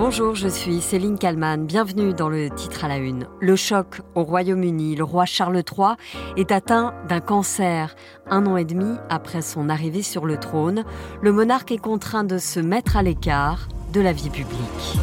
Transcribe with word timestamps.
Bonjour, 0.00 0.34
je 0.34 0.48
suis 0.48 0.80
Céline 0.80 1.18
Kalman. 1.18 1.66
Bienvenue 1.66 2.14
dans 2.14 2.30
le 2.30 2.48
titre 2.48 2.86
à 2.86 2.88
la 2.88 2.96
une. 2.96 3.26
Le 3.38 3.54
choc 3.54 4.00
au 4.14 4.22
Royaume-Uni. 4.22 4.96
Le 4.96 5.04
roi 5.04 5.26
Charles 5.26 5.58
III 5.58 5.96
est 6.38 6.52
atteint 6.52 6.94
d'un 7.06 7.20
cancer. 7.20 7.94
Un 8.26 8.46
an 8.46 8.56
et 8.56 8.64
demi 8.64 8.96
après 9.10 9.42
son 9.42 9.68
arrivée 9.68 10.00
sur 10.00 10.24
le 10.24 10.38
trône, 10.38 10.86
le 11.20 11.32
monarque 11.32 11.70
est 11.70 11.76
contraint 11.76 12.24
de 12.24 12.38
se 12.38 12.60
mettre 12.60 12.96
à 12.96 13.02
l'écart 13.02 13.68
de 13.92 14.00
la 14.00 14.14
vie 14.14 14.30
publique. 14.30 14.98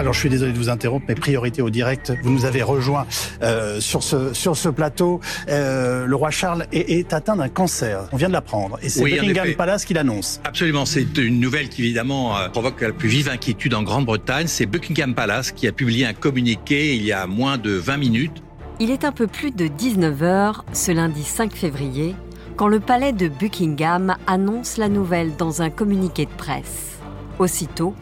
Alors 0.00 0.14
je 0.14 0.20
suis 0.20 0.30
désolé 0.30 0.52
de 0.52 0.56
vous 0.56 0.70
interrompre, 0.70 1.04
mais 1.08 1.14
priorité 1.14 1.60
au 1.60 1.68
direct. 1.68 2.14
Vous 2.22 2.30
nous 2.30 2.46
avez 2.46 2.62
rejoint 2.62 3.06
euh, 3.42 3.80
sur 3.80 4.02
ce 4.02 4.32
sur 4.32 4.56
ce 4.56 4.70
plateau. 4.70 5.20
Euh, 5.50 6.06
le 6.06 6.16
roi 6.16 6.30
Charles 6.30 6.64
est, 6.72 6.90
est 6.90 7.12
atteint 7.12 7.36
d'un 7.36 7.50
cancer. 7.50 8.08
On 8.10 8.16
vient 8.16 8.28
de 8.28 8.32
l'apprendre, 8.32 8.78
et 8.80 8.88
c'est 8.88 9.02
Oui, 9.02 9.12
Buckingham. 9.12 9.52
Palace 9.56 9.84
qui 9.84 9.92
l'annonce. 9.92 10.40
Absolument, 10.44 10.86
c'est 10.86 11.18
une 11.18 11.38
nouvelle 11.38 11.68
qui 11.68 11.82
évidemment 11.82 12.34
euh, 12.38 12.48
provoque 12.48 12.80
la 12.80 12.92
plus 12.92 13.10
vive 13.10 13.28
inquiétude 13.28 13.74
en 13.74 13.82
Grande-Bretagne. 13.82 14.46
C'est 14.46 14.64
Buckingham 14.64 15.14
Palace 15.14 15.52
qui 15.52 15.68
a 15.68 15.72
publié 15.72 16.06
un 16.06 16.14
communiqué 16.14 16.94
il 16.94 17.04
y 17.04 17.12
a 17.12 17.26
moins 17.26 17.58
de 17.58 17.72
20 17.72 17.98
minutes. 17.98 18.42
Il 18.78 18.90
est 18.90 19.04
un 19.04 19.12
peu 19.12 19.26
plus 19.26 19.50
de 19.50 19.66
19h 19.66 20.62
ce 20.72 20.92
lundi 20.92 21.24
5 21.24 21.52
février 21.52 22.14
quand 22.56 22.68
le 22.68 22.80
palais 22.80 23.12
de 23.12 23.28
Buckingham 23.28 24.16
annonce 24.26 24.78
la 24.78 24.88
nouvelle 24.88 25.36
dans 25.36 25.60
un 25.60 25.68
communiqué 25.68 26.24
de 26.24 26.30
presse. 26.38 26.96
Aussitôt, 27.38 27.94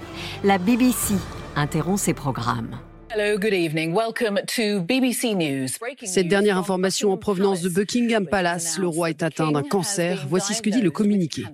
la 0.44 0.58
BBC 0.58 1.14
interrompt 1.58 1.98
ses 1.98 2.14
programmes. 2.14 2.78
Hello, 3.10 3.38
good 3.38 3.54
evening. 3.54 3.94
Welcome 3.94 4.38
to 4.54 4.82
BBC 4.82 5.34
News. 5.34 5.68
Cette 6.04 6.28
dernière 6.28 6.58
information 6.58 7.10
en 7.10 7.16
provenance 7.16 7.62
de 7.62 7.70
Buckingham 7.70 8.26
Palace, 8.26 8.78
le 8.78 8.86
roi 8.86 9.08
est 9.08 9.22
atteint 9.22 9.50
d'un 9.50 9.62
cancer. 9.62 10.26
Voici 10.28 10.52
ce 10.52 10.60
que 10.60 10.68
dit 10.68 10.82
le 10.82 10.90
communiqué. 10.90 11.44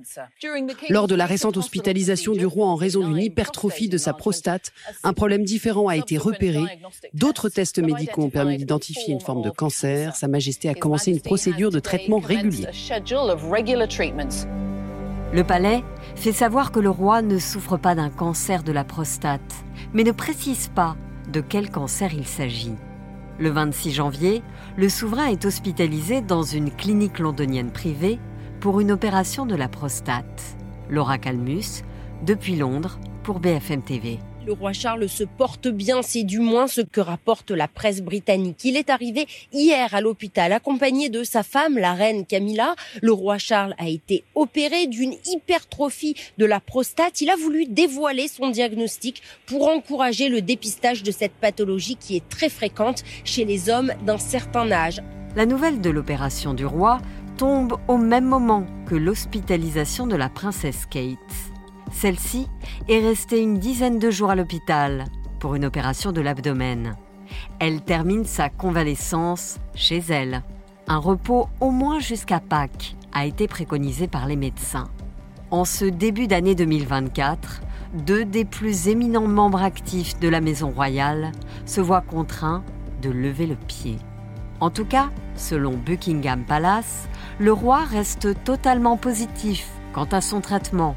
Lors 0.91 1.07
de 1.07 1.15
la 1.15 1.27
récente 1.27 1.57
hospitalisation 1.57 2.33
du 2.33 2.45
roi 2.45 2.67
en 2.67 2.75
raison 2.75 3.07
d'une 3.09 3.23
hypertrophie 3.23 3.89
de 3.89 3.99
sa 3.99 4.13
prostate, 4.13 4.73
un 5.05 5.13
problème 5.13 5.45
différent 5.45 5.87
a 5.87 5.97
été 5.97 6.19
repéré. 6.19 6.81
D'autres 7.13 7.49
tests 7.49 7.79
médicaux 7.79 8.25
ont 8.25 8.31
permis 8.31 8.57
d'identifier 8.57 9.15
une 9.15 9.21
forme 9.21 9.43
de 9.43 9.51
cancer. 9.51 10.17
Sa 10.17 10.27
Majesté 10.27 10.69
a 10.69 10.75
commencé 10.75 11.13
une 11.13 11.21
procédure 11.21 11.71
de 11.71 11.79
traitement 11.79 12.19
régulier. 12.19 12.67
Le 15.35 15.43
palais 15.43 15.83
fait 16.15 16.31
savoir 16.31 16.71
que 16.71 16.79
le 16.79 16.91
roi 16.91 17.21
ne 17.21 17.39
souffre 17.39 17.77
pas 17.77 17.97
d'un 17.97 18.09
cancer 18.09 18.63
de 18.63 18.71
la 18.71 18.85
prostate, 18.85 19.65
mais 19.93 20.05
ne 20.05 20.13
précise 20.13 20.69
pas 20.69 20.97
de 21.29 21.41
quel 21.41 21.73
cancer 21.73 22.15
il 22.15 22.25
s'agit. 22.25 22.77
Le 23.41 23.51
26 23.51 23.91
janvier, 23.91 24.45
le 24.77 24.89
souverain 24.89 25.27
est 25.27 25.45
hospitalisé 25.45 26.21
dans 26.21 26.45
une 26.45 26.71
clinique 26.71 27.19
londonienne 27.19 27.73
privée 27.73 28.21
pour 28.61 28.79
une 28.79 28.93
opération 28.93 29.45
de 29.45 29.57
la 29.57 29.67
prostate. 29.67 30.57
Laura 30.89 31.19
Calmus, 31.19 31.83
depuis 32.25 32.55
Londres, 32.55 33.01
pour 33.25 33.41
BFM 33.41 33.83
TV. 33.83 34.21
Le 34.47 34.53
roi 34.53 34.75
Charles 34.75 35.09
se 35.09 35.25
porte 35.25 35.69
bien, 35.69 36.03
c'est 36.03 36.23
du 36.23 36.39
moins 36.39 36.67
ce 36.67 36.83
que 36.83 37.01
rapporte 37.01 37.51
la 37.51 37.67
presse 37.67 38.03
britannique. 38.03 38.63
Il 38.65 38.77
est 38.77 38.91
arrivé 38.91 39.27
hier 39.55 39.95
à 39.95 40.03
l'hôpital 40.03 40.53
accompagné 40.53 41.09
de 41.09 41.25
sa 41.25 41.43
femme, 41.43 41.79
la 41.79 41.95
reine 41.95 42.27
Camilla. 42.27 42.75
Le 43.01 43.13
roi 43.13 43.39
Charles 43.39 43.75
a 43.79 43.89
été 43.89 44.23
opéré 44.35 44.87
d'une 44.87 45.15
hypertrophie 45.25 46.15
de 46.37 46.45
la 46.45 46.61
prostate. 46.61 47.23
Il 47.23 47.31
a 47.31 47.37
voulu 47.37 47.65
dévoiler 47.65 48.29
son 48.29 48.51
diagnostic 48.51 49.23
pour 49.47 49.67
encourager 49.67 50.29
le 50.29 50.43
dépistage 50.43 51.03
de 51.03 51.11
cette 51.11 51.33
pathologie 51.33 51.97
qui 51.97 52.15
est 52.15 52.29
très 52.29 52.51
fréquente 52.51 53.03
chez 53.25 53.47
les 53.47 53.71
hommes 53.71 53.95
d'un 54.05 54.19
certain 54.19 54.71
âge. 54.71 55.01
La 55.37 55.47
nouvelle 55.47 55.81
de 55.81 55.89
l'opération 55.89 56.53
du 56.53 56.67
roi 56.67 57.01
tombe 57.39 57.79
au 57.89 57.97
même 57.97 58.27
moment 58.27 58.67
que 58.87 58.95
l'hospitalisation 58.95 60.07
de 60.07 60.17
la 60.17 60.29
princesse 60.29 60.85
Kate. 60.85 61.54
Celle-ci 61.93 62.49
est 62.89 63.01
restée 63.01 63.41
une 63.41 63.59
dizaine 63.59 63.99
de 63.99 64.11
jours 64.11 64.31
à 64.31 64.37
l'hôpital 64.37 65.05
pour 65.39 65.55
une 65.55 65.65
opération 65.65 66.13
de 66.13 66.21
l'abdomen. 66.21 66.97
Elle 67.59 67.83
termine 67.83 68.25
sa 68.25 68.49
convalescence 68.49 69.59
chez 69.75 70.03
elle. 70.09 70.43
Un 70.87 70.99
repos 70.99 71.49
au 71.61 71.71
moins 71.71 71.99
jusqu'à 71.99 72.41
Pâques 72.41 72.97
a 73.13 73.27
été 73.27 73.49
préconisé 73.49 74.07
par 74.07 74.27
les 74.27 74.37
médecins. 74.37 74.89
En 75.51 75.65
ce 75.65 75.85
début 75.85 76.27
d'année 76.27 76.55
2024, 76.55 77.63
deux 77.95 78.25
des 78.25 78.45
plus 78.45 78.89
éminents 78.89 79.29
membres 79.29 79.63
actifs 79.63 80.19
de 80.19 80.29
la 80.29 80.41
Maison 80.41 80.71
royale 80.71 81.31
se 81.65 81.81
voient 81.81 82.01
contraints 82.01 82.65
de 83.03 83.11
lever 83.11 83.47
le 83.47 83.55
pied. 83.55 83.97
En 84.61 84.71
tout 84.71 84.85
cas, 84.85 85.11
selon 85.37 85.73
Buckingham 85.77 86.45
Palace, 86.45 87.09
le 87.39 87.53
roi 87.53 87.85
reste 87.85 88.43
totalement 88.45 88.97
positif 88.97 89.69
quant 89.93 90.09
à 90.11 90.21
son 90.21 90.41
traitement. 90.41 90.97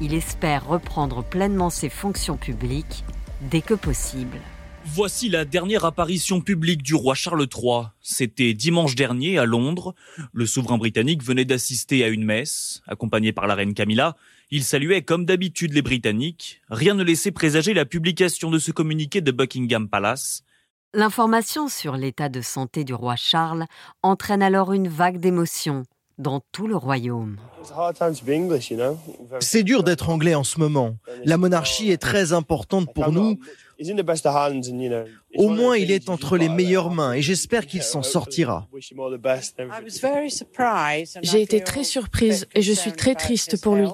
Il 0.00 0.14
espère 0.14 0.68
reprendre 0.68 1.24
pleinement 1.24 1.70
ses 1.70 1.88
fonctions 1.88 2.36
publiques 2.36 3.04
dès 3.40 3.60
que 3.60 3.74
possible. 3.74 4.38
Voici 4.84 5.28
la 5.28 5.44
dernière 5.44 5.84
apparition 5.84 6.40
publique 6.40 6.82
du 6.82 6.94
roi 6.94 7.14
Charles 7.14 7.46
III. 7.52 7.88
C'était 8.00 8.54
dimanche 8.54 8.94
dernier 8.94 9.38
à 9.38 9.44
Londres. 9.44 9.94
Le 10.32 10.46
souverain 10.46 10.78
britannique 10.78 11.24
venait 11.24 11.44
d'assister 11.44 12.04
à 12.04 12.08
une 12.08 12.24
messe, 12.24 12.80
accompagné 12.86 13.32
par 13.32 13.48
la 13.48 13.56
reine 13.56 13.74
Camilla. 13.74 14.16
Il 14.50 14.62
saluait 14.62 15.02
comme 15.02 15.24
d'habitude 15.24 15.74
les 15.74 15.82
Britanniques. 15.82 16.62
Rien 16.70 16.94
ne 16.94 17.02
laissait 17.02 17.32
présager 17.32 17.74
la 17.74 17.84
publication 17.84 18.50
de 18.50 18.58
ce 18.58 18.70
communiqué 18.70 19.20
de 19.20 19.32
Buckingham 19.32 19.88
Palace. 19.88 20.42
L'information 20.94 21.68
sur 21.68 21.96
l'état 21.96 22.28
de 22.28 22.40
santé 22.40 22.84
du 22.84 22.94
roi 22.94 23.16
Charles 23.16 23.66
entraîne 24.02 24.42
alors 24.42 24.72
une 24.72 24.88
vague 24.88 25.18
d'émotions 25.18 25.82
dans 26.18 26.40
tout 26.52 26.66
le 26.66 26.76
royaume. 26.76 27.36
C'est 29.40 29.62
dur 29.62 29.82
d'être 29.82 30.08
anglais 30.08 30.34
en 30.34 30.44
ce 30.44 30.58
moment. 30.58 30.96
La 31.24 31.36
monarchie 31.36 31.90
est 31.90 31.98
très 31.98 32.32
importante 32.32 32.92
pour 32.94 33.12
nous. 33.12 33.38
Au 35.36 35.48
moins, 35.48 35.76
il 35.76 35.90
est 35.90 36.08
entre 36.08 36.36
les 36.36 36.48
meilleures 36.48 36.90
mains 36.90 37.12
et 37.12 37.22
j'espère 37.22 37.66
qu'il 37.66 37.82
s'en 37.82 38.02
sortira. 38.02 38.66
J'ai 41.22 41.42
été 41.42 41.62
très 41.62 41.84
surprise 41.84 42.46
et 42.54 42.62
je 42.62 42.72
suis 42.72 42.92
très 42.92 43.14
triste 43.14 43.60
pour 43.62 43.76
lui. 43.76 43.88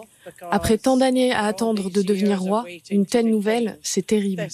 Après 0.50 0.78
tant 0.78 0.96
d'années 0.96 1.32
à 1.32 1.44
attendre 1.44 1.90
de 1.90 2.02
devenir 2.02 2.40
roi, 2.40 2.64
une 2.90 3.04
telle 3.04 3.28
nouvelle, 3.28 3.78
c'est 3.82 4.06
terrible. 4.06 4.48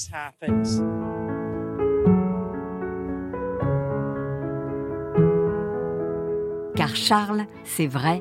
Charles, 6.95 7.47
c'est 7.65 7.87
vrai, 7.87 8.21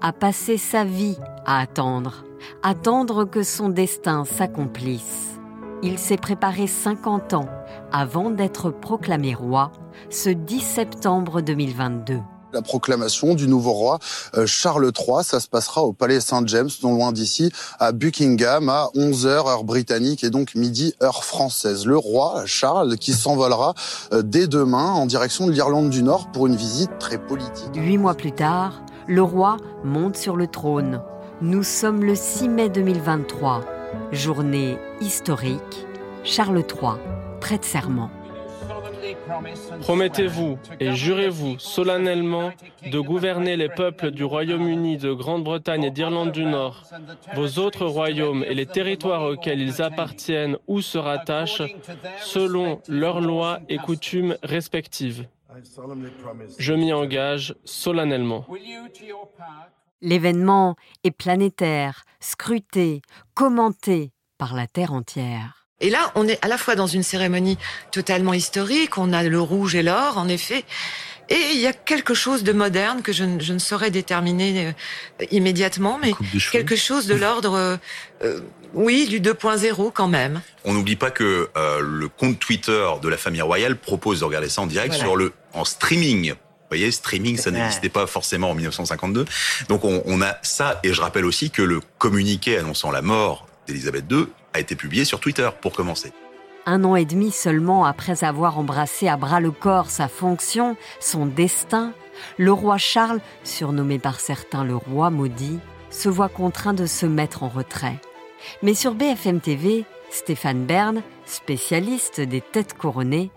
a 0.00 0.12
passé 0.12 0.56
sa 0.56 0.84
vie 0.84 1.18
à 1.46 1.60
attendre, 1.60 2.24
attendre 2.62 3.24
que 3.24 3.42
son 3.42 3.68
destin 3.68 4.24
s'accomplisse. 4.24 5.38
Il 5.82 5.98
s'est 5.98 6.16
préparé 6.16 6.66
50 6.66 7.34
ans 7.34 7.48
avant 7.92 8.30
d'être 8.30 8.70
proclamé 8.70 9.34
roi 9.34 9.72
ce 10.10 10.30
10 10.30 10.60
septembre 10.60 11.40
2022. 11.40 12.20
La 12.52 12.62
proclamation 12.62 13.34
du 13.34 13.46
nouveau 13.46 13.72
roi 13.72 13.98
euh, 14.36 14.46
Charles 14.46 14.90
III, 14.96 15.22
ça 15.22 15.40
se 15.40 15.48
passera 15.48 15.82
au 15.82 15.92
Palais 15.92 16.20
Saint-James, 16.20 16.70
non 16.82 16.94
loin 16.94 17.12
d'ici, 17.12 17.52
à 17.78 17.92
Buckingham, 17.92 18.68
à 18.68 18.88
11h 18.94 19.26
heure 19.26 19.64
britannique 19.64 20.24
et 20.24 20.30
donc 20.30 20.54
midi 20.54 20.94
heure 21.02 21.24
française. 21.24 21.86
Le 21.86 21.96
roi 21.96 22.42
Charles 22.46 22.96
qui 22.96 23.12
s'envolera 23.12 23.74
euh, 24.12 24.22
dès 24.22 24.46
demain 24.46 24.90
en 24.92 25.06
direction 25.06 25.46
de 25.46 25.52
l'Irlande 25.52 25.90
du 25.90 26.02
Nord 26.02 26.30
pour 26.32 26.46
une 26.46 26.56
visite 26.56 26.90
très 26.98 27.18
politique. 27.18 27.70
Huit 27.74 27.98
mois 27.98 28.14
plus 28.14 28.32
tard, 28.32 28.82
le 29.06 29.22
roi 29.22 29.56
monte 29.84 30.16
sur 30.16 30.36
le 30.36 30.46
trône. 30.46 31.00
Nous 31.42 31.62
sommes 31.62 32.04
le 32.04 32.14
6 32.14 32.48
mai 32.48 32.68
2023, 32.68 33.62
journée 34.12 34.76
historique. 35.00 35.86
Charles 36.24 36.58
III 36.68 36.92
prête 37.40 37.64
serment. 37.64 38.10
Promettez-vous 39.80 40.58
et 40.78 40.92
jurez-vous 40.92 41.58
solennellement 41.58 42.50
de 42.90 43.00
gouverner 43.00 43.56
les 43.56 43.68
peuples 43.68 44.10
du 44.10 44.24
Royaume-Uni, 44.24 44.98
de 44.98 45.12
Grande-Bretagne 45.12 45.84
et 45.84 45.90
d'Irlande 45.90 46.32
du 46.32 46.44
Nord, 46.44 46.84
vos 47.34 47.58
autres 47.58 47.86
royaumes 47.86 48.44
et 48.44 48.54
les 48.54 48.66
territoires 48.66 49.22
auxquels 49.22 49.60
ils 49.60 49.82
appartiennent 49.82 50.56
ou 50.66 50.80
se 50.80 50.98
rattachent, 50.98 51.62
selon 52.18 52.80
leurs 52.88 53.20
lois 53.20 53.60
et 53.68 53.78
coutumes 53.78 54.36
respectives. 54.42 55.26
Je 56.58 56.72
m'y 56.74 56.92
engage 56.92 57.54
solennellement. 57.64 58.46
L'événement 60.02 60.76
est 61.04 61.10
planétaire, 61.10 62.04
scruté, 62.20 63.02
commenté 63.34 64.12
par 64.38 64.54
la 64.54 64.66
Terre 64.66 64.92
entière. 64.92 65.59
Et 65.80 65.90
là, 65.90 66.12
on 66.14 66.28
est 66.28 66.42
à 66.44 66.48
la 66.48 66.58
fois 66.58 66.74
dans 66.74 66.86
une 66.86 67.02
cérémonie 67.02 67.58
totalement 67.90 68.34
historique, 68.34 68.98
on 68.98 69.12
a 69.12 69.22
le 69.22 69.40
rouge 69.40 69.74
et 69.74 69.82
l'or, 69.82 70.18
en 70.18 70.28
effet, 70.28 70.64
Et 71.30 71.52
il 71.54 71.60
y 71.60 71.66
a 71.66 71.72
quelque 71.72 72.12
chose 72.12 72.42
de 72.42 72.52
moderne 72.52 73.02
que 73.02 73.12
je, 73.12 73.24
ne 73.24 73.58
saurais 73.58 73.90
déterminer 73.90 74.66
euh, 74.66 75.24
immédiatement, 75.30 75.98
mais 76.02 76.12
quelque 76.50 76.76
chose 76.76 77.06
de 77.06 77.14
l'ordre, 77.14 77.54
euh, 77.54 77.76
euh, 78.24 78.40
oui, 78.74 79.06
du 79.06 79.20
2.0 79.20 79.92
quand 79.92 80.08
même. 80.08 80.42
On 80.64 80.74
n'oublie 80.74 80.96
pas 80.96 81.10
que 81.10 81.48
le 81.54 82.08
compte 82.08 82.38
Twitter 82.38 82.86
de 83.00 83.08
la 83.08 83.16
famille 83.16 83.42
royale 83.42 83.76
propose 83.76 84.20
de 84.20 84.24
regarder 84.24 84.48
ça 84.48 84.62
en 84.62 84.66
direct 84.66 84.94
sur 84.94 85.16
le 85.16 85.32
en 85.54 85.64
streaming. 85.64 86.30
Vous 86.32 86.76
voyez, 86.76 86.92
streaming, 86.92 87.36
ça 87.36 87.50
n'existait 87.50 87.88
pas 87.88 88.06
forcément 88.06 88.50
en 88.50 88.54
1952. 88.54 89.24
Donc 89.68 89.84
on, 89.84 90.02
on 90.06 90.22
a 90.22 90.36
ça, 90.42 90.78
et 90.84 90.92
je 90.92 91.00
rappelle 91.00 91.24
aussi 91.24 91.50
que 91.50 91.62
le 91.62 91.80
communiqué 91.98 92.58
annonçant 92.58 92.92
la 92.92 93.02
mort 93.02 93.48
d'Elisabeth 93.66 94.04
II 94.10 94.26
a 94.52 94.60
été 94.60 94.74
publié 94.76 95.04
sur 95.04 95.20
Twitter, 95.20 95.48
pour 95.60 95.72
commencer. 95.72 96.12
Un 96.66 96.84
an 96.84 96.96
et 96.96 97.04
demi 97.04 97.30
seulement 97.30 97.84
après 97.84 98.22
avoir 98.24 98.58
embrassé 98.58 99.08
à 99.08 99.16
bras 99.16 99.40
le 99.40 99.50
corps 99.50 99.90
sa 99.90 100.08
fonction, 100.08 100.76
son 101.00 101.26
destin, 101.26 101.92
le 102.36 102.52
roi 102.52 102.78
Charles, 102.78 103.20
surnommé 103.44 103.98
par 103.98 104.20
certains 104.20 104.64
le 104.64 104.76
roi 104.76 105.10
maudit, 105.10 105.58
se 105.90 106.08
voit 106.08 106.28
contraint 106.28 106.74
de 106.74 106.86
se 106.86 107.06
mettre 107.06 107.42
en 107.42 107.48
retrait. 107.48 107.98
Mais 108.62 108.74
sur 108.74 108.94
BFM 108.94 109.40
TV, 109.40 109.84
Stéphane 110.10 110.64
Bern, 110.64 111.02
spécialiste 111.24 112.20
des 112.20 112.40
têtes 112.40 112.76
couronnées, 112.76 113.30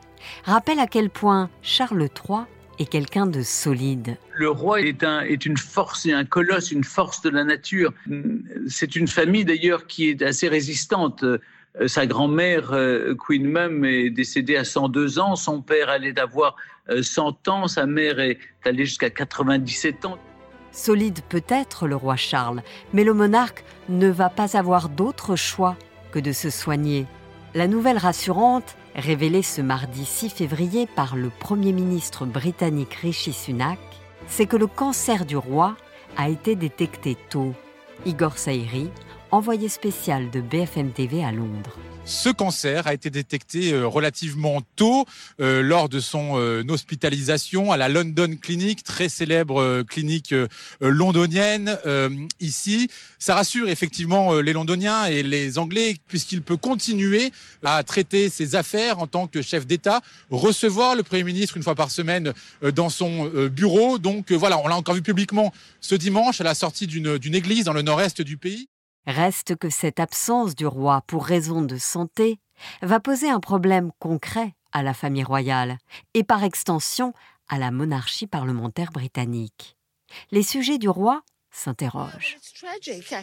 rappelle 0.43 0.79
à 0.79 0.87
quel 0.87 1.09
point 1.09 1.49
Charles 1.61 2.09
III 2.27 2.41
est 2.79 2.85
quelqu'un 2.85 3.25
de 3.25 3.41
solide. 3.41 4.17
Le 4.35 4.49
roi 4.49 4.81
est, 4.81 5.03
un, 5.03 5.21
est 5.21 5.45
une 5.45 5.57
force 5.57 6.05
et 6.05 6.13
un 6.13 6.25
colosse, 6.25 6.71
une 6.71 6.83
force 6.83 7.21
de 7.21 7.29
la 7.29 7.43
nature. 7.43 7.93
C'est 8.67 8.95
une 8.95 9.07
famille 9.07 9.45
d'ailleurs 9.45 9.87
qui 9.87 10.09
est 10.09 10.21
assez 10.21 10.47
résistante. 10.47 11.23
Euh, 11.23 11.39
sa 11.87 12.05
grand-mère, 12.05 12.71
euh, 12.73 13.15
Queen 13.15 13.47
Mum, 13.47 13.85
est 13.85 14.09
décédée 14.09 14.57
à 14.57 14.63
102 14.63 15.19
ans. 15.19 15.35
Son 15.35 15.61
père 15.61 15.89
allait 15.89 16.13
d'avoir 16.13 16.55
100 17.01 17.47
ans. 17.47 17.67
Sa 17.67 17.85
mère 17.85 18.19
est 18.19 18.37
allée 18.65 18.85
jusqu'à 18.85 19.09
97 19.09 20.05
ans. 20.05 20.19
Solide 20.71 21.19
peut-être 21.29 21.87
le 21.87 21.95
roi 21.95 22.15
Charles, 22.15 22.63
mais 22.93 23.03
le 23.03 23.13
monarque 23.13 23.63
ne 23.89 24.09
va 24.09 24.29
pas 24.29 24.57
avoir 24.57 24.89
d'autre 24.89 25.35
choix 25.35 25.77
que 26.11 26.19
de 26.19 26.31
se 26.31 26.49
soigner. 26.49 27.05
La 27.55 27.67
nouvelle 27.67 27.99
rassurante, 27.99 28.75
révélée 28.95 29.43
ce 29.43 29.61
mardi 29.61 30.05
6 30.05 30.29
février 30.31 30.87
par 30.87 31.15
le 31.15 31.29
Premier 31.29 31.71
ministre 31.71 32.25
britannique 32.25 32.95
Rishi 32.95 33.31
Sunak, 33.31 33.77
c'est 34.27 34.47
que 34.47 34.57
le 34.57 34.65
cancer 34.65 35.23
du 35.23 35.37
roi 35.37 35.75
a 36.17 36.29
été 36.29 36.55
détecté 36.55 37.15
tôt. 37.29 37.53
Igor 38.07 38.39
Saïri 38.39 38.89
envoyé 39.33 39.67
spécial 39.67 40.29
de 40.29 40.41
BFM 40.41 40.91
TV 40.91 41.23
à 41.23 41.31
Londres. 41.31 41.79
Ce 42.05 42.29
cancer 42.29 42.85
a 42.85 42.93
été 42.93 43.09
détecté 43.09 43.73
euh, 43.73 43.87
relativement 43.87 44.61
tôt 44.75 45.05
euh, 45.39 45.63
lors 45.63 45.89
de 45.89 45.99
son 45.99 46.33
euh, 46.37 46.63
hospitalisation 46.69 47.71
à 47.71 47.77
la 47.77 47.89
London 47.89 48.35
Clinic, 48.39 48.83
très 48.83 49.09
célèbre 49.09 49.81
clinique 49.83 50.35
londonienne 50.81 51.77
ici. 52.39 52.89
Ça 53.17 53.35
rassure 53.35 53.69
effectivement 53.69 54.39
les 54.39 54.53
Londoniens 54.53 55.05
et 55.05 55.23
les 55.23 55.57
Anglais 55.57 55.95
puisqu'il 56.07 56.41
peut 56.41 56.57
continuer 56.57 57.31
à 57.63 57.81
traiter 57.83 58.29
ses 58.29 58.55
affaires 58.55 58.99
en 58.99 59.07
tant 59.07 59.27
que 59.27 59.41
chef 59.41 59.65
d'État, 59.65 60.01
recevoir 60.29 60.95
le 60.95 61.03
Premier 61.03 61.23
ministre 61.23 61.57
une 61.57 61.63
fois 61.63 61.75
par 61.75 61.91
semaine 61.91 62.33
dans 62.75 62.89
son 62.89 63.31
bureau. 63.49 63.97
Donc 63.97 64.31
voilà, 64.31 64.59
on 64.59 64.67
l'a 64.67 64.75
encore 64.75 64.95
vu 64.95 65.01
publiquement 65.01 65.53
ce 65.79 65.95
dimanche 65.95 66.41
à 66.41 66.43
la 66.43 66.55
sortie 66.55 66.87
d'une 66.87 67.35
église 67.35 67.65
dans 67.65 67.73
le 67.73 67.81
nord-est 67.81 68.21
du 68.21 68.37
pays. 68.37 68.67
Reste 69.05 69.55
que 69.55 69.69
cette 69.69 69.99
absence 69.99 70.55
du 70.55 70.65
roi 70.65 71.01
pour 71.07 71.25
raison 71.25 71.61
de 71.61 71.77
santé 71.77 72.39
va 72.81 72.99
poser 72.99 73.29
un 73.29 73.39
problème 73.39 73.91
concret 73.99 74.55
à 74.71 74.81
la 74.81 74.93
famille 74.93 75.23
royale 75.23 75.77
et 76.13 76.23
par 76.23 76.43
extension 76.43 77.13
à 77.49 77.59
la 77.59 77.71
monarchie 77.71 78.27
parlementaire 78.27 78.91
britannique. 78.91 79.77
Les 80.31 80.43
sujets 80.43 80.77
du 80.77 80.89
roi 80.89 81.21
s'interrogent. 81.53 82.37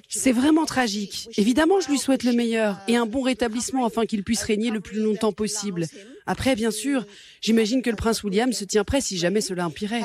C'est 0.09 0.33
vraiment 0.33 0.65
tragique. 0.65 1.29
Évidemment, 1.37 1.81
je 1.81 1.89
lui 1.89 1.99
souhaite 1.99 2.23
le 2.23 2.33
meilleur 2.33 2.79
et 2.87 2.97
un 2.97 3.05
bon 3.05 3.23
rétablissement 3.23 3.85
afin 3.85 4.07
qu'il 4.07 4.23
puisse 4.23 4.43
régner 4.45 4.71
le 4.71 4.81
plus 4.81 5.01
longtemps 5.01 5.33
possible. 5.33 5.87
Après, 6.27 6.55
bien 6.55 6.71
sûr, 6.71 7.05
j'imagine 7.41 7.83
que 7.83 7.91
le 7.91 7.97
prince 7.97 8.23
William 8.23 8.53
se 8.53 8.65
tient 8.65 8.85
prêt 8.85 9.01
si 9.01 9.19
jamais 9.19 9.41
cela 9.41 9.67
empirait. 9.67 10.03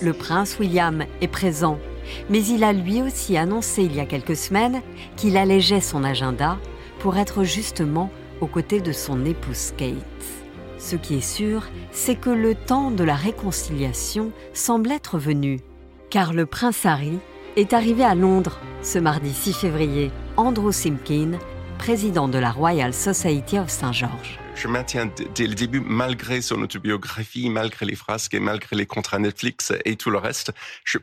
Le 0.00 0.12
prince 0.12 0.58
William 0.58 1.04
est 1.20 1.28
présent, 1.28 1.78
mais 2.30 2.44
il 2.44 2.64
a 2.64 2.72
lui 2.72 3.02
aussi 3.02 3.36
annoncé 3.36 3.82
il 3.82 3.94
y 3.94 4.00
a 4.00 4.06
quelques 4.06 4.36
semaines 4.36 4.80
qu'il 5.16 5.36
allégeait 5.36 5.82
son 5.82 6.02
agenda 6.02 6.58
pour 6.98 7.18
être 7.18 7.44
justement 7.44 8.10
aux 8.40 8.46
côtés 8.46 8.80
de 8.80 8.92
son 8.92 9.24
épouse 9.26 9.72
Kate. 9.76 10.41
Ce 10.82 10.96
qui 10.96 11.14
est 11.14 11.20
sûr, 11.20 11.62
c'est 11.92 12.16
que 12.16 12.28
le 12.28 12.56
temps 12.56 12.90
de 12.90 13.04
la 13.04 13.14
réconciliation 13.14 14.32
semble 14.52 14.90
être 14.90 15.16
venu, 15.16 15.60
car 16.10 16.32
le 16.32 16.44
prince 16.44 16.84
Harry 16.84 17.20
est 17.54 17.72
arrivé 17.72 18.02
à 18.02 18.16
Londres 18.16 18.58
ce 18.82 18.98
mardi 18.98 19.32
6 19.32 19.52
février. 19.52 20.10
Andrew 20.36 20.72
Simkin, 20.72 21.38
président 21.78 22.26
de 22.26 22.36
la 22.36 22.50
Royal 22.50 22.92
Society 22.92 23.60
of 23.60 23.70
St. 23.70 23.92
George. 23.92 24.40
Je 24.56 24.66
maintiens 24.66 25.08
dès 25.36 25.46
le 25.46 25.54
début, 25.54 25.80
malgré 25.80 26.42
son 26.42 26.60
autobiographie, 26.60 27.48
malgré 27.48 27.86
les 27.86 27.94
frasques 27.94 28.34
et 28.34 28.40
malgré 28.40 28.74
les 28.74 28.86
contrats 28.86 29.20
Netflix 29.20 29.72
et 29.84 29.94
tout 29.94 30.10
le 30.10 30.18
reste, 30.18 30.52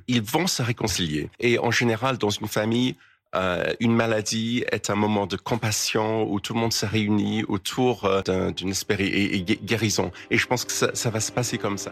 ils 0.09 0.21
vont 0.21 0.47
se 0.47 0.61
réconcilier. 0.61 1.29
Et 1.39 1.57
en 1.57 1.71
général, 1.71 2.17
dans 2.17 2.29
une 2.29 2.49
famille, 2.49 2.97
euh, 3.35 3.73
une 3.79 3.93
maladie 3.93 4.63
est 4.71 4.89
un 4.89 4.95
moment 4.95 5.27
de 5.27 5.37
compassion 5.37 6.31
où 6.31 6.39
tout 6.39 6.53
le 6.53 6.59
monde 6.59 6.73
se 6.73 6.85
réunit 6.85 7.43
autour 7.47 8.05
euh, 8.05 8.51
d'une 8.51 8.69
espèce 8.69 8.99
et, 9.01 9.41
guérison. 9.41 10.11
Et 10.31 10.37
je 10.37 10.47
pense 10.47 10.65
que 10.65 10.71
ça, 10.71 10.89
ça 10.93 11.09
va 11.09 11.19
se 11.19 11.31
passer 11.31 11.57
comme 11.57 11.77
ça. 11.77 11.91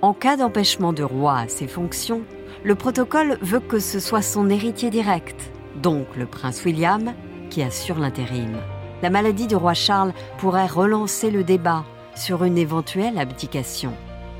En 0.00 0.14
cas 0.14 0.36
d'empêchement 0.36 0.92
de 0.92 1.02
roi 1.02 1.38
à 1.40 1.48
ses 1.48 1.68
fonctions, 1.68 2.22
le 2.64 2.74
protocole 2.74 3.38
veut 3.42 3.60
que 3.60 3.80
ce 3.80 4.00
soit 4.00 4.22
son 4.22 4.48
héritier 4.48 4.90
direct, 4.90 5.52
donc 5.76 6.06
le 6.16 6.24
prince 6.24 6.64
William, 6.64 7.14
qui 7.50 7.62
assure 7.62 7.98
l'intérim. 7.98 8.56
La 9.02 9.10
maladie 9.10 9.46
du 9.46 9.56
roi 9.56 9.74
Charles 9.74 10.14
pourrait 10.38 10.66
relancer 10.66 11.30
le 11.30 11.44
débat 11.44 11.84
sur 12.14 12.44
une 12.44 12.58
éventuelle 12.58 13.18
abdication. 13.18 13.92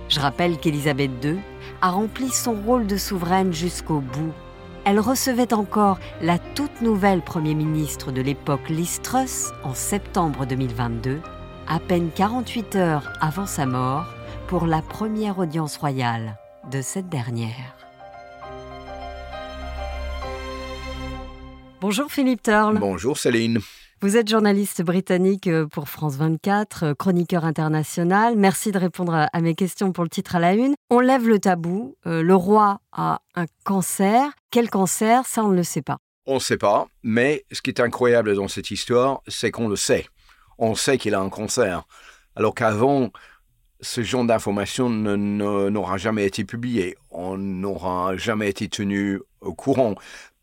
Je 0.08 0.20
rappelle 0.20 0.58
qu'Élisabeth 0.58 1.10
II 1.22 1.36
a 1.82 1.90
rempli 1.90 2.30
son 2.30 2.54
rôle 2.54 2.86
de 2.86 2.96
souveraine 2.96 3.52
jusqu'au 3.52 4.00
bout 4.00 4.32
elle 4.88 5.00
recevait 5.00 5.52
encore 5.52 5.98
la 6.22 6.38
toute 6.38 6.80
nouvelle 6.80 7.20
Premier 7.20 7.54
ministre 7.54 8.10
de 8.10 8.22
l'époque 8.22 8.70
Liz 8.70 9.02
en 9.62 9.74
septembre 9.74 10.46
2022, 10.46 11.20
à 11.66 11.78
peine 11.78 12.08
48 12.10 12.76
heures 12.76 13.12
avant 13.20 13.44
sa 13.44 13.66
mort, 13.66 14.06
pour 14.46 14.66
la 14.66 14.80
première 14.80 15.38
audience 15.38 15.76
royale 15.76 16.38
de 16.72 16.80
cette 16.80 17.10
dernière. 17.10 17.76
Bonjour 21.82 22.10
Philippe 22.10 22.42
Turle. 22.42 22.78
Bonjour 22.78 23.18
Céline. 23.18 23.58
Vous 24.00 24.16
êtes 24.16 24.28
journaliste 24.28 24.82
britannique 24.82 25.48
euh, 25.48 25.66
pour 25.66 25.88
France 25.88 26.14
24, 26.14 26.84
euh, 26.84 26.94
chroniqueur 26.94 27.44
international. 27.44 28.36
Merci 28.36 28.70
de 28.70 28.78
répondre 28.78 29.26
à 29.32 29.40
mes 29.40 29.56
questions 29.56 29.90
pour 29.90 30.04
le 30.04 30.08
titre 30.08 30.36
à 30.36 30.38
la 30.38 30.54
une. 30.54 30.74
On 30.88 31.00
lève 31.00 31.26
le 31.26 31.40
tabou. 31.40 31.96
Euh, 32.06 32.22
le 32.22 32.34
roi 32.36 32.80
a 32.92 33.22
un 33.34 33.46
cancer. 33.64 34.30
Quel 34.52 34.70
cancer? 34.70 35.26
Ça, 35.26 35.42
on 35.42 35.48
ne 35.48 35.56
le 35.56 35.64
sait 35.64 35.82
pas. 35.82 35.98
On 36.26 36.34
ne 36.34 36.38
sait 36.38 36.58
pas, 36.58 36.86
mais 37.02 37.44
ce 37.50 37.60
qui 37.60 37.70
est 37.70 37.80
incroyable 37.80 38.36
dans 38.36 38.46
cette 38.46 38.70
histoire, 38.70 39.20
c'est 39.26 39.50
qu'on 39.50 39.66
le 39.66 39.74
sait. 39.74 40.06
On 40.58 40.76
sait 40.76 40.96
qu'il 40.96 41.16
a 41.16 41.20
un 41.20 41.28
cancer. 41.28 41.82
Alors 42.36 42.54
qu'avant, 42.54 43.10
ce 43.80 44.02
genre 44.02 44.24
d'information 44.24 44.90
n'aura 44.90 45.96
jamais 45.96 46.24
été 46.24 46.44
publié. 46.44 46.96
On 47.10 47.36
n'aura 47.36 48.16
jamais 48.16 48.48
été 48.48 48.68
tenu 48.68 49.20
au 49.40 49.54
courant. 49.54 49.96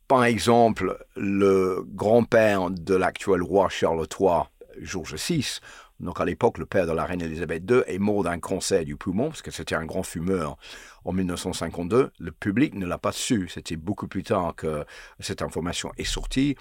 Par 0.08 0.24
exemple, 0.24 1.04
le 1.16 1.84
grand-père 1.84 2.70
de 2.70 2.94
l'actuel 2.94 3.42
roi 3.42 3.70
Charles 3.70 4.06
III, 4.20 4.44
George 4.80 5.16
VI, 5.16 5.60
donc 6.00 6.20
à 6.20 6.26
l'époque 6.26 6.58
le 6.58 6.66
père 6.66 6.86
de 6.86 6.92
la 6.92 7.06
reine 7.06 7.22
Elisabeth 7.22 7.64
II, 7.70 7.82
est 7.88 7.98
mort 7.98 8.24
d'un 8.24 8.40
cancer 8.40 8.86
du 8.86 8.96
poumon, 8.98 9.30
parce 9.30 9.42
que 9.42 9.52
c'était 9.52 9.76
un 9.76 9.86
grand 9.86 10.04
fumeur 10.04 10.58
en 11.06 11.14
1952. 11.14 12.12
Le 12.20 12.32
public 12.32 12.76
ne 12.76 12.86
l'a 12.86 12.98
pas 12.98 13.12
su. 13.12 13.50
C'était 13.52 13.78
beaucoup 13.78 14.08
plus 14.08 14.24
tard 14.24 14.54
que 14.56 14.86
cette 15.20 15.42
information 15.42 15.92
est 15.98 16.04
sortie. 16.04 16.56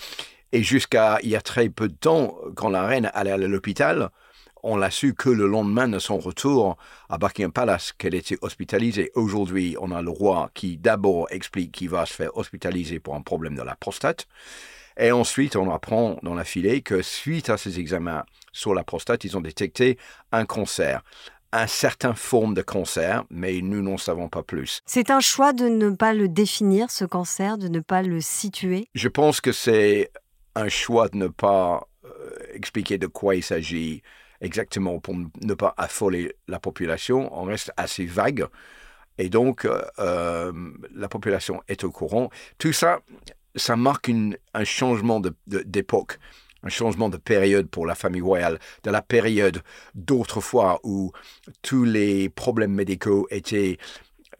Et 0.52 0.62
jusqu'à 0.62 1.18
il 1.22 1.30
y 1.30 1.36
a 1.36 1.40
très 1.40 1.68
peu 1.68 1.88
de 1.88 1.94
temps, 1.94 2.36
quand 2.54 2.68
la 2.68 2.86
reine 2.86 3.10
allait 3.12 3.32
à 3.32 3.36
l'hôpital, 3.36 4.10
on 4.64 4.76
l'a 4.76 4.90
su 4.90 5.14
que 5.14 5.28
le 5.28 5.47
lendemain 5.47 5.88
de 5.88 5.99
son 5.99 6.18
retour 6.18 6.78
à 7.11 7.18
Buckingham 7.18 7.52
Palace 7.52 7.92
qu'elle 7.92 8.14
était 8.14 8.38
hospitalisée. 8.40 9.11
Aujourd'hui, 9.14 9.76
on 9.78 9.92
a 9.92 10.00
le 10.00 10.11
roi 10.11 10.50
qui 10.54 10.78
d'abord 10.78 11.28
explique 11.30 11.73
qu'il 11.73 11.90
va 11.90 12.06
se 12.06 12.14
faire 12.14 12.35
hospitaliser 12.37 12.99
pour 12.99 13.14
un 13.14 13.21
problème 13.21 13.54
de 13.54 13.62
la 13.62 13.76
prostate. 13.76 14.26
Et 14.97 15.12
ensuite, 15.12 15.54
on 15.56 15.71
apprend 15.71 16.18
dans 16.23 16.35
la 16.35 16.44
filée 16.44 16.80
que 16.80 17.02
suite 17.02 17.50
à 17.50 17.59
ces 17.59 17.78
examens 17.78 18.25
sur 18.52 18.75
la 18.75 18.85
prostate, 18.85 19.25
ils 19.25 19.37
ont 19.37 19.42
détecté 19.42 19.99
un 20.33 20.47
cancer 20.47 21.02
un 21.56 21.68
certain 21.68 22.14
forme 22.14 22.52
de 22.52 22.62
cancer, 22.62 23.23
mais 23.30 23.61
nous 23.62 23.80
n'en 23.80 23.97
savons 23.97 24.28
pas 24.28 24.42
plus. 24.42 24.80
C'est 24.87 25.11
un 25.11 25.21
choix 25.21 25.52
de 25.52 25.68
ne 25.68 25.90
pas 25.90 26.12
le 26.12 26.26
définir, 26.26 26.90
ce 26.90 27.04
cancer, 27.04 27.59
de 27.59 27.68
ne 27.68 27.78
pas 27.78 28.02
le 28.02 28.21
situer? 28.21 28.88
Je 28.97 29.06
pense 29.06 29.40
que 29.40 29.52
c'est 29.52 30.11
un 30.56 30.68
choix 30.68 31.09
de 31.09 31.16
ne 31.16 31.28
pas 31.28 31.87
euh, 32.04 32.09
expliquer 32.54 32.99
de 32.99 33.06
quoi 33.06 33.37
il 33.37 33.44
s'agit 33.44 34.02
exactement 34.44 35.00
pour 35.00 35.14
ne 35.16 35.54
pas 35.54 35.74
affoler 35.76 36.36
la 36.46 36.60
population. 36.60 37.36
On 37.36 37.44
reste 37.44 37.72
assez 37.76 38.04
vague. 38.04 38.46
Et 39.18 39.28
donc, 39.28 39.66
euh, 39.98 40.52
la 40.94 41.08
population 41.08 41.62
est 41.68 41.84
au 41.84 41.90
courant. 41.90 42.30
Tout 42.58 42.72
ça, 42.72 43.00
ça 43.56 43.76
marque 43.76 44.10
un 44.54 44.64
changement 44.64 45.20
d'époque. 45.46 46.18
un 46.62 46.70
changement 46.70 47.10
de 47.10 47.18
période 47.18 47.68
pour 47.68 47.84
la 47.84 47.94
famille 47.94 48.22
royale, 48.22 48.58
de 48.84 48.90
la 48.90 49.02
période 49.02 49.60
d'autrefois 49.94 50.80
où 50.82 51.12
tous 51.60 51.84
les 51.84 52.30
problèmes 52.30 52.72
médicaux 52.72 53.26
étaient 53.30 53.76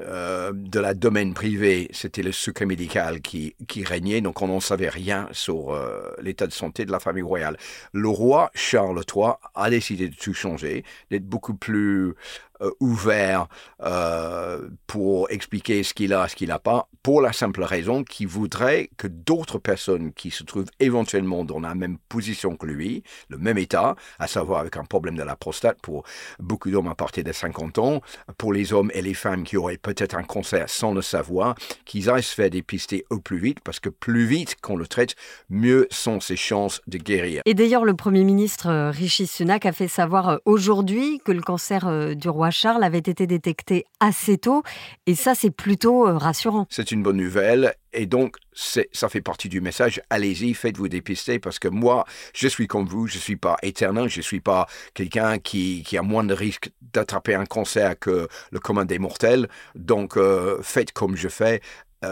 euh, 0.01 0.53
de 0.55 0.81
la 0.81 0.95
domaine 0.95 1.35
privé, 1.35 1.89
c'était 1.93 2.23
le 2.23 2.33
secret 2.33 2.67
médical 2.67 3.21
qui, 3.21 3.55
qui 3.69 3.85
régnait, 3.85 4.21
donc 4.21 4.43
on 4.43 4.49
n'en 4.49 4.61
savait 4.61 4.89
rien 4.89 5.29
sur 5.33 5.73
euh, 5.73 6.13
l'état 6.21 6.47
de 6.47 6.53
santé 6.53 6.85
de 6.85 6.93
la 6.93 7.01
famille 7.01 7.23
royale. 7.23 7.57
Le 7.93 8.09
roi 8.09 8.51
Charles 8.55 9.03
III 9.15 9.33
a 9.55 9.71
décidé 9.71 10.09
de 10.09 10.15
tout 10.15 10.35
changer, 10.35 10.85
d'être 11.11 11.27
beaucoup 11.27 11.55
plus 11.55 12.15
euh, 12.61 12.70
ouvert 12.78 13.49
euh, 13.82 14.68
pour 14.87 15.28
expliquer 15.30 15.82
ce 15.82 15.92
qu'il 15.92 16.12
a, 16.12 16.28
ce 16.28 16.37
qu'il 16.37 16.49
n'a 16.49 16.61
pas, 16.61 16.88
pour 17.02 17.20
la 17.20 17.32
simple 17.32 17.64
raison 17.64 18.04
qu'il 18.04 18.28
voudrait 18.28 18.90
que 18.96 19.08
d'autres 19.08 19.58
personnes 19.58 20.12
qui 20.12 20.30
se 20.30 20.44
trouvent 20.44 20.70
éventuellement 20.78 21.44
dans 21.44 21.58
la 21.58 21.75
même 21.75 21.99
position 22.08 22.54
que 22.54 22.66
lui, 22.66 23.02
le 23.28 23.38
même 23.38 23.58
état, 23.58 23.96
à 24.20 24.28
savoir 24.28 24.61
avec 24.61 24.76
un 24.76 24.84
problème 24.84 25.16
de 25.16 25.25
la 25.25 25.34
prostate 25.34 25.78
pour 25.82 26.04
beaucoup 26.38 26.70
d'hommes 26.70 26.87
à 26.87 26.94
partir 26.94 27.25
de 27.25 27.32
50 27.32 27.78
ans, 27.78 28.00
pour 28.38 28.52
les 28.52 28.73
hommes 28.73 28.92
et 28.94 29.02
les 29.02 29.14
femmes 29.14 29.42
qui 29.42 29.56
auraient 29.56 29.76
peut-être 29.76 30.14
un 30.14 30.23
cancer 30.23 30.68
sans 30.70 30.94
le 30.94 31.02
savoir, 31.02 31.56
qu'ils 31.84 32.08
aillent 32.08 32.23
se 32.23 32.37
faire 32.37 32.50
dépister 32.50 33.04
au 33.11 33.18
plus 33.18 33.38
vite, 33.38 33.58
parce 33.64 33.80
que 33.80 33.88
plus 33.88 34.26
vite 34.26 34.61
qu'on 34.61 34.76
le 34.76 34.87
traite, 34.87 35.16
mieux 35.50 35.88
sont 35.90 36.20
ses 36.20 36.37
chances 36.37 36.80
de 36.87 36.99
guérir. 36.99 37.42
Et 37.46 37.54
d'ailleurs, 37.54 37.84
le 37.84 37.94
Premier 37.94 38.23
ministre 38.23 38.68
euh, 38.68 38.90
Rishi 38.92 39.26
Sunak 39.26 39.66
a 39.66 39.73
fait 39.73 39.88
savoir 39.88 40.38
aujourd'hui 40.44 41.20
que 41.25 41.32
le 41.32 41.42
cancer 41.42 42.14
du 42.14 42.28
roi 42.28 42.44
Charles 42.51 42.85
avait 42.85 42.99
été 42.99 43.27
détecté 43.27 43.85
assez 44.01 44.39
tôt 44.39 44.63
et 45.07 45.15
ça 45.15 45.35
c'est 45.35 45.51
plutôt 45.51 46.07
euh, 46.07 46.17
rassurant. 46.17 46.67
C'est 46.71 46.91
une 46.91 47.03
bonne 47.03 47.17
nouvelle 47.17 47.75
et 47.93 48.07
donc 48.07 48.37
ça 48.53 49.09
fait 49.09 49.21
partie 49.21 49.49
du 49.49 49.61
message. 49.61 50.01
Allez-y, 50.11 50.55
faites-vous 50.55 50.89
dépister 50.89 51.39
parce 51.39 51.59
que 51.59 51.69
moi 51.69 52.05
je 52.35 52.49
suis 52.49 52.67
comme 52.67 52.87
vous, 52.87 53.07
je 53.07 53.17
ne 53.17 53.21
suis 53.21 53.37
pas 53.37 53.57
éternel, 53.63 54.09
je 54.09 54.19
ne 54.19 54.23
suis 54.23 54.41
pas 54.41 54.67
quelqu'un 54.95 55.39
qui, 55.39 55.85
a 55.97 56.03
moins 56.03 56.25
de 56.25 56.35
risque 56.35 56.71
d'attraper 56.93 57.35
un 57.35 57.47
cancer 57.47 57.99
que 57.99 58.29
le 58.51 58.61
commun 58.61 58.85
des 58.85 58.99
mortels. 58.99 59.49
Donc 59.75 60.17
euh, 60.17 60.59
faites 60.63 60.93
comme 60.93 61.17
je 61.17 61.29
fais, 61.29 61.61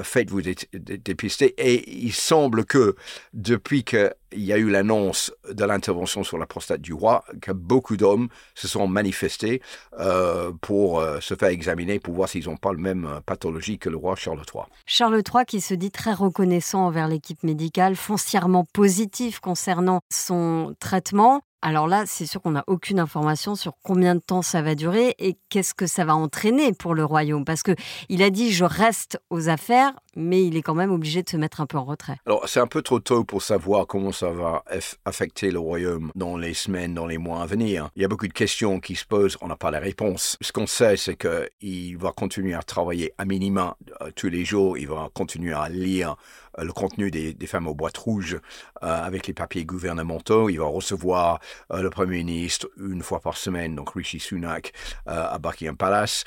faites-vous 0.03 0.43
dépister. 0.43 1.55
Et 1.59 2.05
il 2.05 2.12
semble 2.12 2.65
que 2.65 2.95
depuis 3.33 3.85
qu'il 3.85 4.11
y 4.33 4.53
a 4.53 4.59
eu 4.59 4.71
l'annonce 4.71 5.33
de 5.51 5.65
l'intervention 5.65 6.25
sur 6.25 6.39
la 6.39 6.47
prostate 6.47 6.81
du 6.81 6.93
roi, 6.93 7.25
que 7.41 7.53
beaucoup 7.53 7.97
d'hommes 7.97 8.29
se 8.55 8.69
sont 8.69 8.87
manifestés 8.87 9.61
euh, 9.99 10.53
pour 10.61 11.01
euh, 11.01 11.21
se 11.21 11.35
faire 11.35 11.49
examiner, 11.49 11.99
pour 11.99 12.15
voir 12.15 12.29
s'ils 12.29 12.47
n'ont 12.47 12.57
pas 12.57 12.73
le 12.73 12.79
même 12.79 13.21
pathologie 13.27 13.79
que 13.79 13.89
le 13.89 13.97
roi 13.97 14.17
Charles 14.17 14.43
III. 14.53 14.65
Charles 14.87 15.23
III 15.23 15.45
qui 15.47 15.61
se 15.61 15.75
dit 15.75 15.91
très 15.91 16.12
reconnaissant 16.12 16.87
envers 16.87 17.09
l'équipe 17.09 17.43
médicale, 17.43 17.97
foncièrement 17.97 18.65
positif 18.73 19.41
concernant 19.41 20.01
son 20.12 20.75
traitement. 20.81 21.43
Alors 21.64 21.87
là, 21.87 22.02
c'est 22.07 22.26
sûr 22.26 22.42
qu'on 22.42 22.50
n'a 22.50 22.64
aucune 22.66 22.99
information 22.99 23.54
sur 23.54 23.75
combien 23.85 24.16
de 24.16 24.21
temps 24.21 24.42
ça 24.42 24.62
va 24.62 24.75
durer 24.75 25.14
et 25.21 25.38
qu'est-ce 25.49 25.75
que 25.75 25.87
ça 25.87 26.04
va 26.04 26.16
entraîner 26.16 26.73
pour 26.73 26.92
le 26.92 27.04
royaume. 27.04 27.45
Parce 27.45 27.62
que 27.62 27.71
il 28.09 28.25
a 28.25 28.31
dit 28.31 28.50
je 28.52 28.64
reste 28.64 29.21
aux 29.31 29.49
affaires, 29.49 29.92
mais 30.16 30.45
il 30.45 30.57
est 30.57 30.62
quand 30.62 30.75
même 30.75 30.92
obligé 30.92 31.23
de 31.23 31.28
se 31.28 31.37
mettre 31.37 31.61
un 31.61 31.66
peu 31.66 31.78
en 31.78 31.85
retrait. 31.85 32.16
Alors 32.26 32.49
c'est 32.49 32.61
un 32.61 32.66
peu 32.66 32.83
trop 32.83 33.00
tôt 33.00 33.25
pour 33.25 33.42
savoir 33.42 33.87
comment 33.87 34.12
ça 34.12 34.31
va 34.31 34.64
affecter 35.04 35.50
le 35.50 35.59
royaume 35.59 36.11
dans 36.14 36.37
les 36.37 36.54
semaines, 36.54 36.95
dans 36.95 37.07
les 37.07 37.19
mois 37.19 37.42
à 37.42 37.47
venir. 37.47 37.90
Il 37.97 38.02
y 38.02 38.04
a 38.04 38.09
beaucoup 38.09 38.28
de 38.28 38.33
questions 38.33 38.81
qui 38.81 38.97
se 38.97 39.04
posent, 39.04 39.37
on 39.40 39.49
n'a 39.49 39.57
pas 39.57 39.71
la 39.71 39.81
réponse. 39.81 40.37
Ce 40.40 40.52
qu'on 40.52 40.66
sait, 40.66 40.97
c'est 40.97 41.16
qu'il 41.16 41.97
va 41.99 42.12
continuer 42.12 42.54
à 42.54 42.62
travailler 42.62 43.12
à 43.19 43.25
minima 43.25 43.76
euh, 44.00 44.11
tous 44.14 44.28
les 44.28 44.45
jours, 44.45 44.78
il 44.78 44.88
va 44.88 45.09
continuer 45.14 45.52
à 45.52 45.69
lire 45.69 46.16
euh, 46.59 46.64
le 46.64 46.73
contenu 46.73 47.11
des, 47.11 47.33
des 47.35 47.47
femmes 47.47 47.73
boîtes 47.73 47.97
rouges 47.97 48.38
euh, 48.83 49.04
avec 49.04 49.26
les 49.26 49.35
papiers 49.35 49.64
gouvernementaux. 49.64 50.49
Il 50.49 50.59
va 50.59 50.66
recevoir 50.66 51.40
euh, 51.73 51.83
le 51.83 51.90
Premier 51.90 52.19
ministre 52.25 52.69
une 52.78 53.02
fois 53.02 53.21
par 53.21 53.37
semaine, 53.37 53.75
donc 53.75 53.95
Rishi 53.95 54.21
Sunak, 54.21 54.73
à 55.07 55.38
Buckingham 55.38 55.76
Palace. 55.76 56.25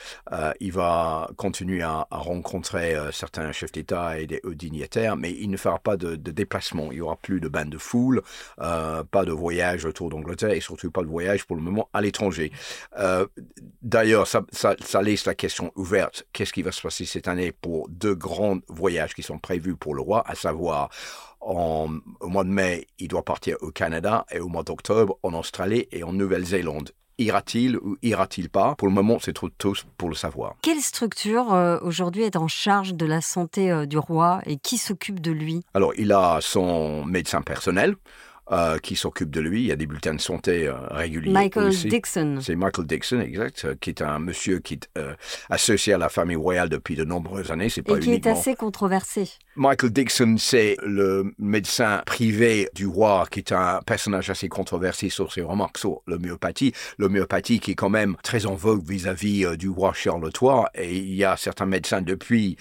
il 0.60 0.72
va 0.72 1.30
continuer 1.38 1.82
à, 1.82 2.08
rencontrer 2.10 2.96
certains 3.12 3.52
chefs 3.52 3.72
d'État 3.76 4.20
et 4.20 4.28
des 4.28 4.42
dignitaires, 4.46 5.16
mais 5.16 5.32
il 5.32 5.50
ne 5.50 5.58
fera 5.58 5.80
pas 5.80 5.98
de, 5.98 6.16
déplacement. 6.16 6.92
Il 6.92 6.96
n'y 6.96 7.02
aura 7.02 7.16
plus 7.16 7.40
de 7.40 7.48
bain 7.48 7.66
de 7.66 7.78
foule, 7.78 8.22
pas 8.58 9.26
de 9.26 9.32
voyage 9.32 9.86
autour 9.86 10.10
d'Angleterre 10.10 10.52
et 10.52 10.62
surtout 10.62 10.92
pas 10.92 11.02
de 11.02 11.08
voyage 11.08 11.46
pour 11.46 11.56
le 11.56 11.62
moment 11.62 11.90
à 11.94 12.02
l'étranger. 12.02 12.52
D'ailleurs, 13.82 14.28
ça, 14.28 15.02
laisse 15.02 15.26
la 15.26 15.36
question 15.36 15.72
ouverte. 15.76 16.26
Qu'est-ce 16.34 16.54
qui 16.54 16.62
va 16.62 16.72
se 16.72 16.82
passer 16.82 17.06
cette 17.06 17.28
année 17.28 17.52
pour 17.52 17.88
deux 17.90 18.16
grands 18.16 18.58
voyages 18.68 19.14
qui 19.14 19.24
sont 19.24 19.40
prévus 19.40 19.76
pour 19.76 19.96
le 19.96 20.02
roi 20.02 20.24
à 20.26 20.36
savoir 20.36 20.90
au 21.46 22.28
mois 22.28 22.44
de 22.44 22.50
mai, 22.50 22.88
il 22.98 23.08
doit 23.08 23.24
partir 23.24 23.58
au 23.62 23.72
Canada 23.72 24.26
et 24.32 24.40
au 24.40 24.48
mois 24.48 24.64
d'octobre 24.64 25.20
en 25.22 25.34
Australie 25.34 25.88
et 25.92 26.04
en 26.04 26.12
Nouvelle-Zélande. 26.12 26.92
Ira-t-il 27.18 27.78
ou 27.78 27.98
ira-t-il 28.02 28.50
pas? 28.50 28.76
Pour 28.76 28.90
le 28.90 28.94
moment, 28.94 29.20
c'est 29.22 29.32
trop 29.32 29.48
tôt 29.48 29.74
pour 29.98 30.10
le 30.10 30.16
savoir. 30.16 30.56
Quelle 30.62 30.82
structure 30.82 31.54
euh, 31.54 31.80
aujourd'hui 31.82 32.24
est 32.24 32.36
en 32.36 32.50
charge 32.50 32.94
de 32.94 33.06
la 33.06 33.22
santé 33.22 33.72
euh, 33.72 33.86
du 33.86 33.98
roi 33.98 34.42
et 34.46 34.58
qui 34.58 34.78
s'occupe 34.78 35.22
de 35.22 35.32
lui? 35.32 35.62
Alors, 35.74 35.94
il 35.98 36.12
a 36.12 36.40
son 36.42 37.06
médecin 37.06 37.42
personnel, 37.42 37.96
euh, 38.52 38.78
qui 38.78 38.96
s'occupe 38.96 39.32
de 39.32 39.42
lui. 39.42 39.62
Il 39.62 39.66
y 39.66 39.72
a 39.72 39.76
des 39.76 39.88
bulletins 39.88 40.14
de 40.14 40.22
santé 40.22 40.68
euh, 40.68 40.76
réguliers. 40.92 41.32
Michael 41.32 41.72
Dixon. 41.72 42.38
C'est 42.42 42.56
Michael 42.56 42.86
Dixon, 42.86 43.20
exact, 43.20 43.66
euh, 43.66 43.74
qui 43.82 43.90
est 43.90 44.04
un 44.04 44.20
monsieur 44.20 44.60
qui 44.60 44.76
est 44.76 44.90
associé 45.50 45.94
à 45.94 45.98
la 45.98 46.10
famille 46.10 46.36
royale 46.36 46.70
depuis 46.70 46.96
de 46.96 47.04
nombreuses 47.04 47.50
années. 47.50 47.70
C'est 47.70 47.82
pas 47.82 47.98
Et 47.98 48.02
qui 48.02 48.14
est 48.14 48.28
assez 48.28 48.54
controversé. 48.54 49.30
Michael 49.56 49.92
Dixon, 49.92 50.36
c'est 50.38 50.78
le 50.86 51.34
médecin 51.40 52.04
privé 52.06 52.70
du 52.76 52.86
roi, 52.86 53.26
qui 53.32 53.40
est 53.40 53.52
un 53.52 53.80
personnage 53.84 54.30
assez 54.30 54.48
controversé 54.48 55.10
sur 55.10 55.34
ses 55.34 55.42
remarques 55.42 55.80
sur 55.80 56.02
l'homéopathie. 56.06 56.72
L'homéopathie 57.00 57.60
qui 57.60 57.72
est 57.72 57.76
quand 57.76 57.90
même 57.90 58.16
très 58.22 58.46
en 58.46 58.54
vogue 58.54 58.88
vis-à-vis 58.88 59.58
du 59.58 59.70
roi 59.70 59.94
Charles 59.94 60.30
III. 60.40 60.66
Et 60.76 60.96
il 60.96 61.16
y 61.16 61.24
a 61.24 61.36
certains 61.36 61.66
médecins 61.66 62.02
depuis 62.02 62.58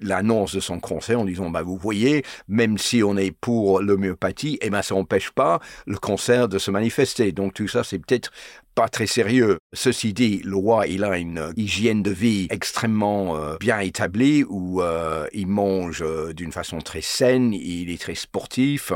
l'annonce 0.00 0.56
de 0.56 0.60
son 0.60 0.80
conseil 0.80 1.14
en 1.14 1.24
disant, 1.24 1.50
bah, 1.50 1.62
vous 1.62 1.76
voyez, 1.76 2.24
même 2.48 2.78
si 2.78 3.02
on 3.04 3.16
est 3.16 3.30
pour 3.30 3.80
l'homéopathie, 3.80 4.54
et 4.54 4.66
eh 4.66 4.70
ben, 4.70 4.82
n'empêche 5.04 5.30
pas 5.30 5.60
le 5.86 5.96
cancer 5.98 6.48
de 6.48 6.58
se 6.58 6.70
manifester. 6.70 7.32
Donc 7.32 7.54
tout 7.54 7.68
ça, 7.68 7.84
c'est 7.84 7.98
peut-être 7.98 8.32
pas 8.74 8.88
très 8.88 9.06
sérieux. 9.06 9.58
Ceci 9.72 10.12
dit, 10.12 10.40
le 10.44 10.56
roi, 10.56 10.86
il 10.86 11.04
a 11.04 11.16
une 11.16 11.52
hygiène 11.56 12.02
de 12.02 12.10
vie 12.10 12.46
extrêmement 12.50 13.36
euh, 13.36 13.56
bien 13.58 13.78
établie 13.78 14.44
où 14.48 14.82
euh, 14.82 15.26
il 15.32 15.46
mange 15.46 16.02
euh, 16.02 16.32
d'une 16.32 16.52
façon 16.52 16.78
très 16.78 17.00
saine, 17.00 17.52
il 17.52 17.90
est 17.90 18.00
très 18.00 18.14
sportif, 18.14 18.92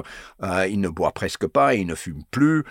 il 0.69 0.81
ne 0.81 0.89
boit 0.89 1.13
presque 1.13 1.47
pas, 1.47 1.75
il 1.75 1.87
ne 1.87 1.95
fume 1.95 2.23
plus. 2.31 2.65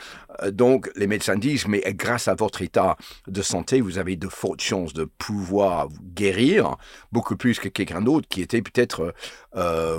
donc 0.52 0.90
les 0.96 1.08
médecins 1.08 1.38
disent, 1.38 1.68
mais 1.68 1.82
grâce 1.94 2.28
à 2.28 2.36
votre 2.36 2.62
état 2.62 2.98
de 3.28 3.42
santé, 3.42 3.82
vous 3.82 3.98
avez 3.98 4.16
de 4.16 4.28
fortes 4.28 4.62
chances 4.62 4.94
de 4.94 5.06
pouvoir 5.06 5.88
guérir, 6.14 6.78
beaucoup 7.12 7.36
plus 7.36 7.60
que 7.60 7.70
quelqu'un 7.70 8.02
d'autre 8.02 8.28
qui 8.28 8.42
était 8.42 8.62
peut-être 8.62 9.14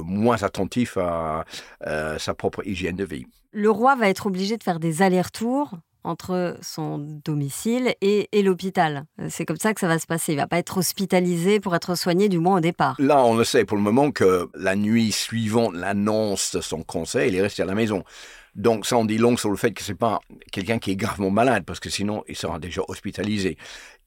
moins 0.05 0.43
attentif 0.43 0.97
à 0.97 1.45
sa 2.19 2.35
propre 2.35 2.67
hygiène 2.67 2.97
de 2.97 3.05
vie. 3.05 3.27
Le 3.53 3.71
roi 3.71 3.97
va 3.97 4.09
être 4.09 4.27
obligé 4.27 4.57
de 4.57 4.63
faire 4.63 4.79
des 4.79 5.03
allers-retours 5.03 5.79
entre 6.09 6.57
son 6.63 6.99
domicile 6.99 7.95
et, 8.01 8.29
l'hôpital. 8.43 9.05
C'est 9.29 9.45
comme 9.45 9.59
ça 9.59 9.75
que 9.75 9.81
ça 9.81 9.89
va 9.89 9.99
se 9.99 10.07
passer. 10.07 10.33
Il 10.33 10.37
va 10.37 10.47
pas 10.47 10.59
être 10.59 10.79
hospitalisé 10.79 11.61
pour 11.61 11.77
être 11.77 11.95
soigné 11.97 12.29
du 12.29 12.39
moins 12.39 12.57
au 12.57 12.61
départ. 12.61 12.97
Là, 12.99 13.23
on 13.25 13.37
le 13.37 13.45
sait 13.45 13.65
pour 13.65 13.77
le 13.77 13.83
moment 13.83 14.11
que 14.11 14.49
la 14.55 14.75
nuit 14.75 15.13
suivante 15.13 15.75
l'annonce 15.75 16.55
de 16.55 16.61
son 16.61 16.83
conseil, 16.83 17.29
il 17.29 17.37
est 17.37 17.43
resté 17.43 17.63
à 17.63 17.67
la 17.67 17.75
maison. 17.75 18.05
Donc 18.55 18.87
ça, 18.87 18.97
on 18.97 19.05
dit 19.05 19.19
long 19.19 19.37
sur 19.37 19.51
le 19.51 19.57
fait 19.57 19.73
que 19.73 19.83
c'est 19.83 19.95
pas 19.95 20.21
quelqu'un 20.51 20.79
qui 20.79 20.91
est 20.93 20.97
gravement 20.97 21.31
malade, 21.31 21.65
parce 21.67 21.79
que 21.79 21.91
sinon, 21.91 22.25
il 22.27 22.37
sera 22.37 22.59
déjà 22.59 22.83
hospitalisé. 22.89 23.59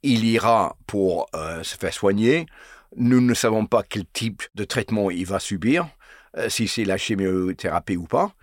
Il 0.01 0.25
ira 0.25 0.75
pour 0.87 1.27
euh, 1.35 1.63
se 1.63 1.77
faire 1.77 1.93
soigner. 1.93 2.47
Nous 2.97 3.21
ne 3.21 3.33
savons 3.33 3.65
pas 3.65 3.83
quel 3.83 4.05
type 4.05 4.41
de 4.55 4.63
traitement 4.63 5.11
il 5.11 5.25
va 5.25 5.39
subir, 5.39 5.87
euh, 6.37 6.49
si 6.49 6.67
c'est 6.67 6.83
la 6.83 6.97
chimiothérapie 6.97 7.97
ou 7.97 8.05
pas 8.05 8.33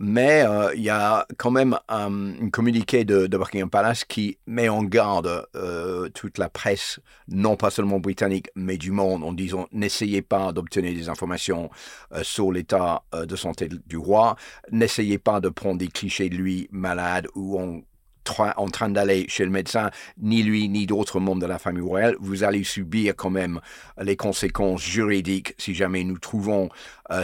mais 0.00 0.42
euh, 0.42 0.72
il 0.74 0.82
y 0.82 0.90
a 0.90 1.26
quand 1.36 1.50
même 1.50 1.78
un, 1.88 2.48
communiqué 2.50 3.04
de, 3.04 3.26
Buckingham 3.26 3.70
Palace 3.70 4.04
qui 4.04 4.38
met 4.46 4.68
en 4.68 4.82
garde 4.82 5.46
euh, 5.54 6.08
toute 6.10 6.38
la 6.38 6.48
presse, 6.48 7.00
non 7.28 7.56
pas 7.56 7.70
seulement 7.70 8.00
britannique, 8.00 8.48
mais 8.54 8.76
du 8.76 8.90
monde, 8.90 9.24
en 9.24 9.32
disant 9.32 9.68
n'essayez 9.72 10.22
pas 10.22 10.52
d'obtenir 10.52 10.94
des 10.94 11.08
informations 11.08 11.70
euh, 12.12 12.22
sur 12.22 12.52
l'état 12.52 13.02
de 13.12 13.36
santé 13.36 13.68
du 13.86 13.96
roi, 13.96 14.36
n'essayez 14.70 15.18
pas 15.18 15.40
de 15.40 15.48
prendre 15.48 15.78
des 15.78 15.88
clichés 15.88 16.28
de 16.28 16.36
lui 16.36 16.68
malade 16.70 17.28
ou 17.34 17.58
en 17.58 18.68
train 18.68 18.88
d'aller 18.88 19.26
chez 19.28 19.44
le 19.44 19.50
médecin, 19.50 19.90
ni 20.20 20.42
lui 20.42 20.68
ni 20.68 20.86
d'autres 20.86 21.20
membres 21.20 21.40
de 21.40 21.46
la 21.46 21.58
famille 21.58 21.82
royale, 21.82 22.16
vous 22.18 22.42
allez 22.42 22.64
subir 22.64 23.14
quand 23.14 23.30
même 23.30 23.60
les 24.00 24.16
conséquences 24.16 24.82
juridiques 24.82 25.54
si 25.58 25.74
jamais 25.74 26.02
nous 26.02 26.18
trouvons 26.18 26.68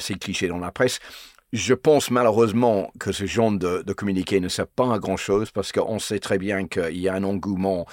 ces 0.00 0.14
clichés 0.14 0.46
dans 0.46 0.58
la 0.58 0.70
presse 0.70 1.00
Je 1.52 1.74
pense 1.74 2.10
malheureusement 2.10 2.90
que 2.98 3.12
ce 3.12 3.26
genre 3.26 3.52
de, 3.52 3.92
communiqué 3.92 4.40
ne 4.40 4.48
sert 4.48 4.66
pas 4.66 4.94
à 4.94 4.98
grand-chose 4.98 5.50
parce 5.50 5.70
qu'on 5.70 5.98
sait 5.98 6.18
très 6.18 6.38
bien 6.38 6.66
qu'il 6.66 6.96
y 6.96 7.10
a 7.10 7.14
un 7.14 7.24
engouement, 7.24 7.84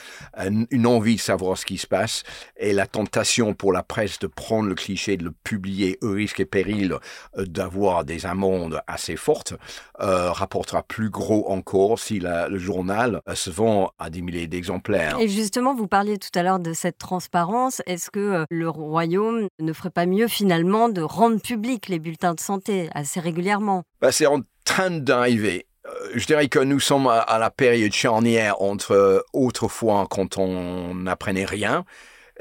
une 0.72 0.88
envie 0.88 1.18
de 1.18 1.20
savoir 1.20 1.58
ce 1.58 1.66
qui 1.66 1.78
se 1.78 1.86
passe 1.86 2.24
et 2.56 2.72
la 2.72 2.88
tentation 2.88 3.54
pour 3.54 3.74
la 3.74 3.84
presse 3.84 4.18
de 4.20 4.28
prendre 4.28 4.70
le 4.70 4.76
cliché, 4.76 5.18
de 5.18 5.26
le 5.26 5.34
publier 5.44 5.98
au 6.02 6.12
risque 6.12 6.40
et 6.40 6.46
péril 6.46 6.94
euh, 7.38 7.46
d'avoir 7.46 8.06
des 8.06 8.26
amendes 8.26 8.80
assez 8.88 9.18
fortes 9.18 9.54
euh, 10.00 10.32
rapportera 10.32 10.82
plus 10.82 11.10
gros 11.10 11.52
encore 11.52 12.00
si 12.00 12.22
le 12.22 12.58
journal 12.58 13.20
euh, 13.28 13.36
se 13.36 13.50
vend 13.50 13.92
à 14.00 14.10
des 14.10 14.22
milliers 14.22 14.48
d'exemplaires. 14.48 15.20
Et 15.20 15.28
justement, 15.28 15.76
vous 15.76 15.88
parliez 15.88 16.18
tout 16.18 16.32
à 16.34 16.44
l'heure 16.44 16.60
de 16.60 16.72
cette 16.72 16.98
transparence. 16.98 17.82
Est-ce 17.88 18.10
que 18.10 18.46
le 18.50 18.70
Royaume 18.70 19.50
ne 19.60 19.74
ferait 19.74 19.90
pas 19.90 20.06
mieux 20.06 20.30
finalement 20.30 20.88
de 20.88 21.02
rendre 21.02 21.42
public 21.42 21.90
les 21.90 22.00
bulletins 22.00 22.36
de 22.36 22.40
santé 22.40 22.90
assez 22.94 23.20
régulièrement? 23.20 23.49
Bah, 24.02 24.12
c'est 24.12 24.26
en 24.26 24.42
train 24.64 24.92
d'arriver. 24.92 25.68
Euh, 25.86 25.90
je 26.16 26.26
dirais 26.26 26.48
que 26.48 26.60
nous 26.60 26.80
sommes 26.80 27.08
à 27.08 27.38
la 27.40 27.50
période 27.50 27.94
charnière 27.94 28.62
entre 28.62 28.92
euh, 28.92 29.22
autrefois 29.34 30.08
quand 30.10 30.38
on 30.38 30.94
n'apprenait 30.96 31.46
rien 31.46 31.86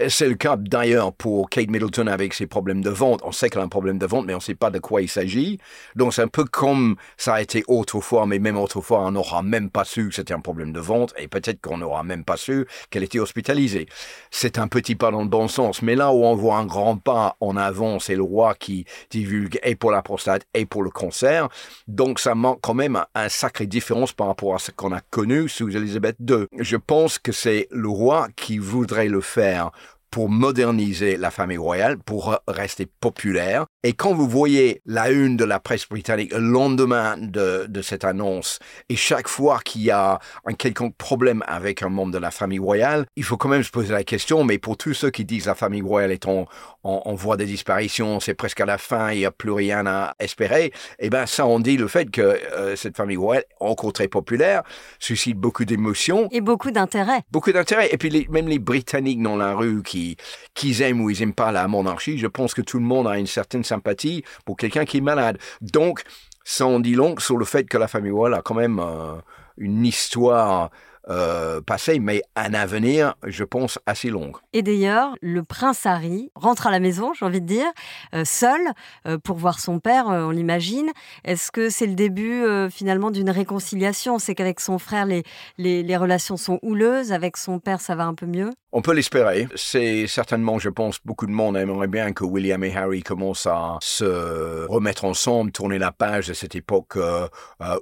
c'est 0.06 0.28
le 0.28 0.36
cas 0.36 0.56
d'ailleurs 0.56 1.12
pour 1.12 1.50
Kate 1.50 1.70
Middleton 1.70 2.06
avec 2.06 2.32
ses 2.32 2.46
problèmes 2.46 2.82
de 2.82 2.90
vente. 2.90 3.20
On 3.24 3.32
sait 3.32 3.50
qu'elle 3.50 3.60
a 3.60 3.64
un 3.64 3.68
problème 3.68 3.98
de 3.98 4.06
vente, 4.06 4.26
mais 4.26 4.34
on 4.34 4.36
ne 4.36 4.42
sait 4.42 4.54
pas 4.54 4.70
de 4.70 4.78
quoi 4.78 5.02
il 5.02 5.08
s'agit. 5.08 5.58
Donc 5.96 6.14
c'est 6.14 6.22
un 6.22 6.28
peu 6.28 6.44
comme 6.44 6.94
ça 7.16 7.34
a 7.34 7.42
été 7.42 7.64
autrefois, 7.66 8.24
mais 8.26 8.38
même 8.38 8.56
autrefois, 8.56 9.00
on 9.00 9.10
n'aura 9.10 9.42
même 9.42 9.70
pas 9.70 9.84
su 9.84 10.08
que 10.08 10.14
c'était 10.14 10.34
un 10.34 10.40
problème 10.40 10.72
de 10.72 10.78
vente 10.78 11.14
et 11.18 11.26
peut-être 11.26 11.60
qu'on 11.60 11.78
n'aura 11.78 12.04
même 12.04 12.24
pas 12.24 12.36
su 12.36 12.66
qu'elle 12.90 13.02
était 13.02 13.18
hospitalisée. 13.18 13.88
C'est 14.30 14.58
un 14.58 14.68
petit 14.68 14.94
pas 14.94 15.10
dans 15.10 15.22
le 15.22 15.28
bon 15.28 15.48
sens, 15.48 15.82
mais 15.82 15.96
là 15.96 16.12
où 16.12 16.24
on 16.24 16.36
voit 16.36 16.58
un 16.58 16.66
grand 16.66 16.96
pas 16.96 17.36
en 17.40 17.56
avant, 17.56 17.98
c'est 17.98 18.14
le 18.14 18.22
roi 18.22 18.54
qui 18.54 18.84
divulgue 19.10 19.58
et 19.64 19.74
pour 19.74 19.90
la 19.90 20.02
prostate 20.02 20.46
et 20.54 20.64
pour 20.64 20.84
le 20.84 20.90
cancer. 20.90 21.48
Donc 21.88 22.20
ça 22.20 22.36
manque 22.36 22.60
quand 22.62 22.74
même 22.74 23.02
un 23.16 23.28
sacré 23.28 23.66
différence 23.66 24.12
par 24.12 24.28
rapport 24.28 24.54
à 24.54 24.58
ce 24.60 24.70
qu'on 24.70 24.92
a 24.92 25.00
connu 25.00 25.48
sous 25.48 25.76
Elisabeth 25.76 26.16
II. 26.20 26.46
Je 26.56 26.76
pense 26.76 27.18
que 27.18 27.32
c'est 27.32 27.66
le 27.72 27.88
roi 27.88 28.28
qui 28.36 28.58
voudrait 28.58 29.08
le 29.08 29.20
faire 29.20 29.72
pour 30.10 30.28
moderniser 30.28 31.16
la 31.16 31.30
famille 31.30 31.58
royale, 31.58 31.98
pour 31.98 32.38
rester 32.46 32.86
populaire. 32.86 33.66
Et 33.84 33.92
quand 33.92 34.12
vous 34.12 34.28
voyez 34.28 34.82
la 34.86 35.12
une 35.12 35.36
de 35.36 35.44
la 35.44 35.60
presse 35.60 35.88
britannique 35.88 36.32
le 36.32 36.40
lendemain 36.40 37.16
de, 37.16 37.66
de 37.68 37.80
cette 37.80 38.02
annonce, 38.02 38.58
et 38.88 38.96
chaque 38.96 39.28
fois 39.28 39.60
qu'il 39.64 39.82
y 39.82 39.92
a 39.92 40.18
un 40.44 40.52
quelconque 40.54 40.96
problème 40.96 41.44
avec 41.46 41.82
un 41.84 41.88
membre 41.88 42.10
de 42.10 42.18
la 42.18 42.32
famille 42.32 42.58
royale, 42.58 43.06
il 43.14 43.22
faut 43.22 43.36
quand 43.36 43.48
même 43.48 43.62
se 43.62 43.70
poser 43.70 43.92
la 43.92 44.02
question, 44.02 44.42
mais 44.42 44.58
pour 44.58 44.76
tous 44.76 44.94
ceux 44.94 45.10
qui 45.10 45.24
disent 45.24 45.46
la 45.46 45.54
famille 45.54 45.80
royale 45.80 46.10
est 46.10 46.26
en, 46.26 46.46
en, 46.82 47.14
voie 47.14 47.36
de 47.36 47.44
disparition, 47.44 48.18
c'est 48.18 48.34
presque 48.34 48.60
à 48.60 48.66
la 48.66 48.78
fin, 48.78 49.12
il 49.12 49.18
n'y 49.18 49.24
a 49.24 49.30
plus 49.30 49.52
rien 49.52 49.86
à 49.86 50.16
espérer, 50.18 50.72
eh 50.98 51.08
ben 51.08 51.26
ça 51.26 51.46
on 51.46 51.60
dit 51.60 51.76
le 51.76 51.86
fait 51.86 52.10
que 52.10 52.20
euh, 52.20 52.74
cette 52.74 52.96
famille 52.96 53.16
royale, 53.16 53.44
encore 53.60 53.92
très 53.92 54.08
populaire, 54.08 54.64
suscite 54.98 55.36
beaucoup 55.36 55.64
d'émotions. 55.64 56.28
Et 56.32 56.40
beaucoup 56.40 56.72
d'intérêt. 56.72 57.20
Beaucoup 57.30 57.52
d'intérêt. 57.52 57.90
Et 57.92 57.96
puis 57.96 58.26
même 58.28 58.48
les 58.48 58.58
Britanniques 58.58 59.22
dans 59.22 59.36
la 59.36 59.54
rue 59.54 59.84
qui 59.84 60.16
qu'ils 60.54 60.82
aiment 60.82 61.00
ou 61.00 61.10
ils 61.10 61.20
n'aiment 61.20 61.32
pas 61.32 61.52
la 61.52 61.68
monarchie, 61.68 62.18
je 62.18 62.26
pense 62.26 62.54
que 62.54 62.62
tout 62.62 62.78
le 62.78 62.84
monde 62.84 63.06
a 63.06 63.18
une 63.18 63.28
certaine 63.28 63.64
sympathie 63.68 64.24
pour 64.44 64.56
quelqu'un 64.56 64.84
qui 64.84 64.98
est 64.98 65.02
malade. 65.02 65.38
Donc, 65.60 66.02
ça 66.44 66.66
en 66.66 66.80
dit 66.80 66.94
long 66.94 67.14
sur 67.18 67.36
le 67.36 67.44
fait 67.44 67.64
que 67.64 67.78
la 67.78 67.88
famille 67.88 68.10
royale 68.10 68.38
a 68.38 68.42
quand 68.42 68.54
même 68.54 68.80
euh, 68.80 69.16
une 69.58 69.84
histoire 69.84 70.70
euh, 71.08 71.60
passé, 71.60 71.98
mais 71.98 72.22
un 72.36 72.54
avenir, 72.54 73.14
je 73.26 73.44
pense, 73.44 73.78
assez 73.86 74.10
long. 74.10 74.32
Et 74.52 74.62
d'ailleurs, 74.62 75.14
le 75.22 75.42
prince 75.42 75.86
Harry 75.86 76.30
rentre 76.34 76.66
à 76.66 76.70
la 76.70 76.80
maison, 76.80 77.12
j'ai 77.14 77.24
envie 77.24 77.40
de 77.40 77.46
dire, 77.46 77.66
euh, 78.14 78.24
seul, 78.24 78.60
euh, 79.06 79.18
pour 79.18 79.36
voir 79.36 79.60
son 79.60 79.78
père, 79.78 80.06
on 80.06 80.30
l'imagine. 80.30 80.90
Est-ce 81.24 81.50
que 81.50 81.70
c'est 81.70 81.86
le 81.86 81.94
début 81.94 82.44
finalement 82.70 83.10
d'une 83.10 83.30
réconciliation? 83.30 84.18
C'est 84.18 84.34
qu'avec 84.34 84.60
son 84.60 84.78
frère, 84.78 85.06
les, 85.06 85.22
les, 85.56 85.82
les 85.82 85.96
relations 85.96 86.36
sont 86.36 86.58
houleuses, 86.62 87.12
avec 87.12 87.36
son 87.36 87.58
père, 87.58 87.80
ça 87.80 87.94
va 87.94 88.04
un 88.04 88.14
peu 88.14 88.26
mieux? 88.26 88.50
On 88.70 88.82
peut 88.82 88.92
l'espérer. 88.92 89.48
C'est 89.54 90.06
certainement, 90.06 90.58
je 90.58 90.68
pense, 90.68 90.98
beaucoup 91.04 91.26
de 91.26 91.32
monde 91.32 91.56
aimerait 91.56 91.88
bien 91.88 92.12
que 92.12 92.24
William 92.24 92.62
et 92.64 92.76
Harry 92.76 93.02
commencent 93.02 93.46
à 93.46 93.78
se 93.80 94.66
remettre 94.66 95.06
ensemble, 95.06 95.52
tourner 95.52 95.78
la 95.78 95.90
page 95.90 96.28
de 96.28 96.34
cette 96.34 96.54
époque 96.54 96.98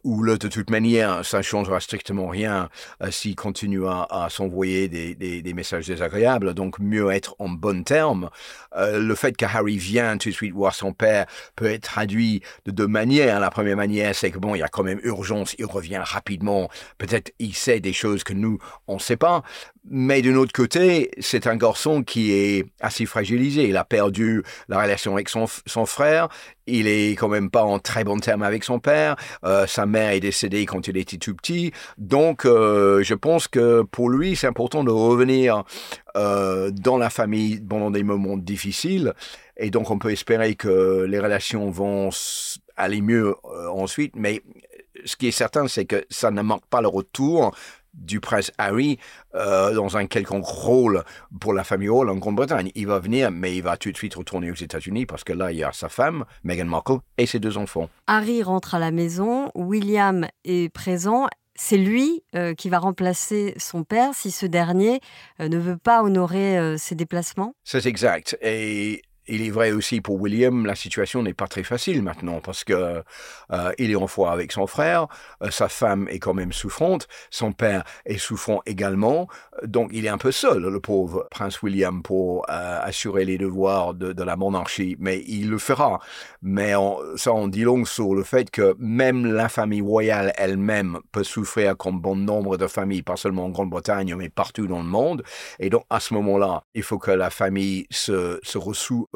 où, 0.05 0.25
de 0.25 0.49
toute 0.49 0.71
manière, 0.71 1.25
ça 1.25 1.39
ne 1.39 1.43
changera 1.43 1.81
strictement 1.81 2.29
rien 2.29 2.69
s'il 3.17 3.35
continue 3.35 3.87
à, 3.87 4.29
s'envoyer 4.31 4.89
des, 4.89 5.55
messages 5.55 5.87
désagréables, 5.87 6.55
donc 6.55 6.79
mieux 6.79 7.11
être 7.11 7.35
en 7.39 7.49
bon 7.49 7.83
terme. 7.83 8.31
Euh, 8.77 8.99
le 8.99 9.15
fait 9.15 9.37
que 9.37 9.45
Harry 9.47 9.79
vient 9.79 10.19
tout 10.19 10.29
de 10.29 10.35
suite 10.35 10.53
voir 10.53 10.75
son 10.75 10.93
père 10.93 11.27
peut 11.55 11.67
être 11.67 11.83
traduit 11.83 12.43
de 12.67 12.71
deux 12.71 12.87
manières. 12.87 13.41
La 13.41 13.51
première 13.51 13.77
manière, 13.77 14.15
c'est 14.15 14.31
que 14.31 14.39
bon, 14.39 14.55
il 14.55 14.59
y 14.59 14.63
a 14.63 14.69
quand 14.69 14.85
même 14.85 15.01
urgence, 15.03 15.55
il 15.59 15.65
revient 15.65 16.01
rapidement. 16.03 16.69
Peut-être 16.99 17.33
il 17.39 17.55
sait 17.55 17.81
des 17.81 17.93
choses 17.93 18.23
que 18.25 18.35
nous, 18.35 18.59
on 18.87 18.95
ne 18.95 19.01
sait 19.01 19.17
pas. 19.17 19.43
Mais 19.89 20.21
d'un 20.21 20.35
autre 20.35 20.53
côté, 20.53 21.13
c'est 21.21 21.47
un 21.47 21.55
garçon 21.55 22.03
qui 22.03 22.33
est 22.33 22.67
assez 22.81 23.07
fragilisé. 23.07 23.69
Il 23.69 23.77
a 23.77 23.85
perdu 23.85 24.43
la 24.69 24.83
relation 24.83 25.15
avec 25.15 25.29
son, 25.29 25.47
frère. 25.87 26.29
Il 26.67 26.89
est 26.89 27.13
quand 27.13 27.29
même 27.29 27.51
pas 27.51 27.63
en 27.63 27.79
très 27.79 28.03
bon 28.03 28.19
terme 28.19 28.43
avec 28.43 28.65
son 28.65 28.81
père. 28.81 29.15
Euh, 29.45 29.67
sa 29.69 29.87
mère 29.87 30.11
est 30.11 30.21
décédée 30.21 30.67
quand 30.67 30.89
il 30.89 30.97
était 30.97 31.19
tout 31.19 31.37
petit. 31.37 31.71
Donc, 31.99 32.47
euh, 32.47 33.05
je 33.05 33.15
pense 33.15 33.47
que 33.47 33.83
pour 33.83 34.11
lui, 34.11 34.35
c'est 34.35 34.49
important 34.49 34.83
de 34.83 34.91
revenir 34.91 35.63
euh, 36.17 36.73
dans 36.73 36.99
la 36.99 37.11
famille 37.11 37.61
pendant 37.61 37.93
des 37.93 38.03
moments 38.03 38.37
difficiles. 38.37 39.13
Et 39.57 39.71
donc, 39.71 39.93
on 39.93 39.99
peut 40.01 40.11
espérer 40.11 40.57
que 40.57 41.07
les 41.09 41.21
relations 41.21 41.71
vont 41.71 42.11
aller 42.77 43.03
mieux 43.03 43.37
ensuite. 43.71 44.17
Mais 44.17 44.43
ce 45.05 45.15
qui 45.15 45.29
est 45.29 45.33
certain, 45.33 45.69
c'est 45.69 45.85
que 45.85 46.05
ça 46.11 46.33
ne 46.33 46.43
manque 46.43 46.67
pas 46.67 46.81
le 46.81 46.89
retour 46.89 47.55
du 47.97 48.21
prince 48.21 48.53
Harry 48.59 48.99
euh, 49.35 49.75
dans 49.75 49.97
un 49.97 50.07
quelconque 50.07 50.47
rôle 50.47 51.05
pour 51.41 51.53
la 51.53 51.65
famille 51.65 51.89
Hall 51.89 52.11
en 52.11 52.17
Grande-Bretagne. 52.17 52.71
Il 52.75 52.87
va 52.87 52.99
venir, 52.99 53.31
mais 53.31 53.57
il 53.57 53.63
va 53.63 53.77
tout 53.77 53.91
de 53.91 53.97
suite 53.97 54.15
retourner 54.15 54.51
aux 54.51 54.55
États-Unis 54.55 55.07
parce 55.07 55.25
que 55.25 55.33
là, 55.33 55.53
il 55.53 55.59
y 55.59 55.65
a 55.65 55.73
sa 55.73 55.89
femme, 55.89 56.25
Meghan 56.45 56.67
Markle, 56.67 56.99
et 57.19 57.27
ses 57.27 57.39
deux 57.39 57.59
enfants. 57.59 57.89
Harry 58.07 58.43
rentre 58.43 58.75
à 58.75 58.79
la 58.79 58.91
maison, 58.91 59.51
William 59.55 60.27
est 60.45 60.73
présent. 60.73 61.27
C'est 61.55 61.79
lui 61.79 62.23
euh, 62.35 62.53
qui 62.55 62.69
va 62.69 62.79
remplacer 62.79 63.55
son 63.57 63.83
père 63.83 64.11
si 64.15 64.31
ce 64.31 64.45
dernier 64.45 65.01
euh, 65.41 65.49
ne 65.49 65.57
veut 65.57 65.79
pas 65.79 66.03
honorer 66.03 66.77
ses 66.77 66.95
déplacements 66.95 67.55
C'est 67.65 67.87
exact. 67.87 68.37
Et 68.43 69.03
il 69.29 69.43
est 69.43 69.51
vrai 69.51 69.73
aussi 69.73 70.01
pour 70.01 70.21
William, 70.21 70.67
la 70.67 70.75
situation 70.75 71.23
n'est 71.23 71.35
pas 71.35 71.49
très 71.49 71.63
facile 71.63 72.03
maintenant 72.03 72.41
parce 72.41 72.65
que 72.65 73.03
euh, 73.53 73.73
il 73.79 73.91
est 73.91 73.97
en 73.97 74.07
foi 74.07 74.33
avec 74.33 74.53
son 74.53 74.67
frère, 74.67 75.07
euh, 75.43 75.51
sa 75.51 75.69
femme 75.69 76.09
est 76.09 76.19
quand 76.19 76.35
même 76.35 76.53
souffrante, 76.53 77.09
son 77.31 77.53
père 77.53 77.85
est 78.05 78.19
souffrant 78.19 78.61
également, 78.67 79.29
donc 79.65 79.91
il 79.93 80.07
est 80.07 80.11
un 80.11 80.19
peu 80.19 80.33
seul, 80.33 80.63
le 80.63 80.81
pauvre 80.81 81.27
prince 81.31 81.63
William, 81.63 82.03
pour 82.03 82.47
euh, 82.51 82.81
assurer 82.83 83.25
les 83.25 83.39
devoirs 83.39 83.95
de, 83.95 84.13
de, 84.13 84.23
la 84.23 84.37
monarchie, 84.37 84.97
mais 84.99 85.23
il 85.27 85.51
le 85.51 85.59
fera. 85.59 86.01
Mais 86.43 86.75
ça 87.17 87.33
en 87.33 87.49
dit 87.49 87.63
long 87.63 87.85
sur 87.85 88.15
le 88.15 88.23
fait 88.23 88.51
que 88.51 88.75
même 88.79 89.27
la 89.27 89.49
famille 89.49 89.81
royale 89.81 90.33
elle-même 90.37 90.99
peut 91.13 91.25
souffrir 91.25 91.77
comme 91.77 92.01
bon 92.01 92.17
nombre 92.17 92.57
de 92.57 92.67
familles, 92.67 93.03
pas 93.03 93.17
seulement 93.17 93.47
en 93.47 93.51
Grande-Bretagne, 93.51 94.15
mais 94.17 94.29
partout 94.29 94.67
dans 94.67 94.83
le 94.83 94.89
monde. 94.89 95.23
Et 95.59 95.71
donc 95.71 95.85
à 95.91 96.01
ce 96.01 96.15
moment-là, 96.15 96.65
il 96.75 96.83
faut 96.83 96.99
que 96.99 97.11
la 97.11 97.31
famille 97.31 97.87
se, 97.91 98.39
se 98.43 98.59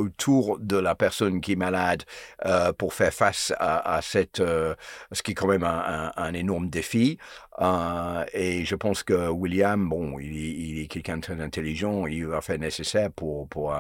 autour 0.01 0.59
de 0.59 0.77
la 0.77 0.95
personne 0.95 1.41
qui 1.41 1.53
est 1.53 1.57
malade 1.57 2.05
euh, 2.45 2.73
pour 2.73 2.95
faire 2.95 3.13
face 3.13 3.53
à, 3.59 4.01
cette, 4.03 4.41
euh, 4.41 4.75
ce 5.13 5.23
qui 5.23 5.33
est 5.33 5.35
quand 5.35 5.47
même 5.47 5.65
un, 5.65 6.33
énorme 6.33 6.69
défi. 6.69 7.19
Euh, 7.61 8.25
et 8.33 8.65
je 8.65 8.75
pense 8.75 9.03
que 9.03 9.29
William, 9.29 9.89
bon, 9.89 10.19
il, 10.19 10.81
est 10.81 10.87
quelqu'un 10.87 11.19
de 11.19 11.23
très 11.23 11.41
intelligent, 11.41 12.07
il 12.07 12.27
va 12.27 12.41
faire 12.41 12.59
nécessaire 12.59 13.11
pour, 13.11 13.49
pour 13.49 13.75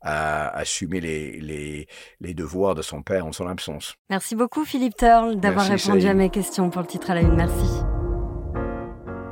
assumer 0.00 1.00
les, 1.00 1.40
les, 1.40 1.88
les, 2.20 2.34
devoirs 2.34 2.74
de 2.74 2.82
son 2.82 3.02
père 3.02 3.26
en 3.26 3.32
son 3.32 3.46
absence. 3.46 3.96
Merci 4.10 4.36
beaucoup 4.36 4.64
Philippe 4.64 4.96
Turl 4.96 5.36
d'avoir 5.36 5.66
répondu 5.66 6.06
à 6.06 6.14
mes 6.14 6.30
questions 6.30 6.70
pour 6.70 6.82
le 6.82 6.88
titre 6.88 7.10
à 7.10 7.14
la 7.14 7.20
une. 7.20 7.36
Merci. 7.36 7.95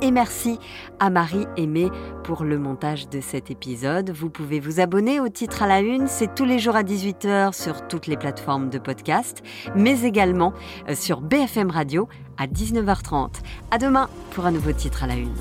Et 0.05 0.11
merci 0.11 0.59
à 0.99 1.09
Marie 1.09 1.47
Aimée 1.57 1.89
pour 2.23 2.43
le 2.43 2.59
montage 2.59 3.09
de 3.09 3.21
cet 3.21 3.49
épisode. 3.49 4.11
Vous 4.11 4.29
pouvez 4.29 4.59
vous 4.59 4.79
abonner 4.79 5.19
au 5.19 5.29
titre 5.29 5.63
à 5.63 5.67
la 5.67 5.79
une, 5.79 6.05
c'est 6.05 6.35
tous 6.35 6.45
les 6.45 6.59
jours 6.59 6.75
à 6.75 6.83
18h 6.83 7.59
sur 7.59 7.87
toutes 7.87 8.05
les 8.05 8.15
plateformes 8.15 8.69
de 8.69 8.77
podcast, 8.77 9.41
mais 9.75 10.03
également 10.03 10.53
euh, 10.89 10.93
sur 10.93 11.21
BFM 11.21 11.71
Radio 11.71 12.07
à 12.37 12.45
19h30. 12.45 13.29
À 13.71 13.79
demain 13.79 14.07
pour 14.29 14.45
un 14.45 14.51
nouveau 14.51 14.73
titre 14.73 15.03
à 15.03 15.07
la 15.07 15.15
une. 15.15 15.33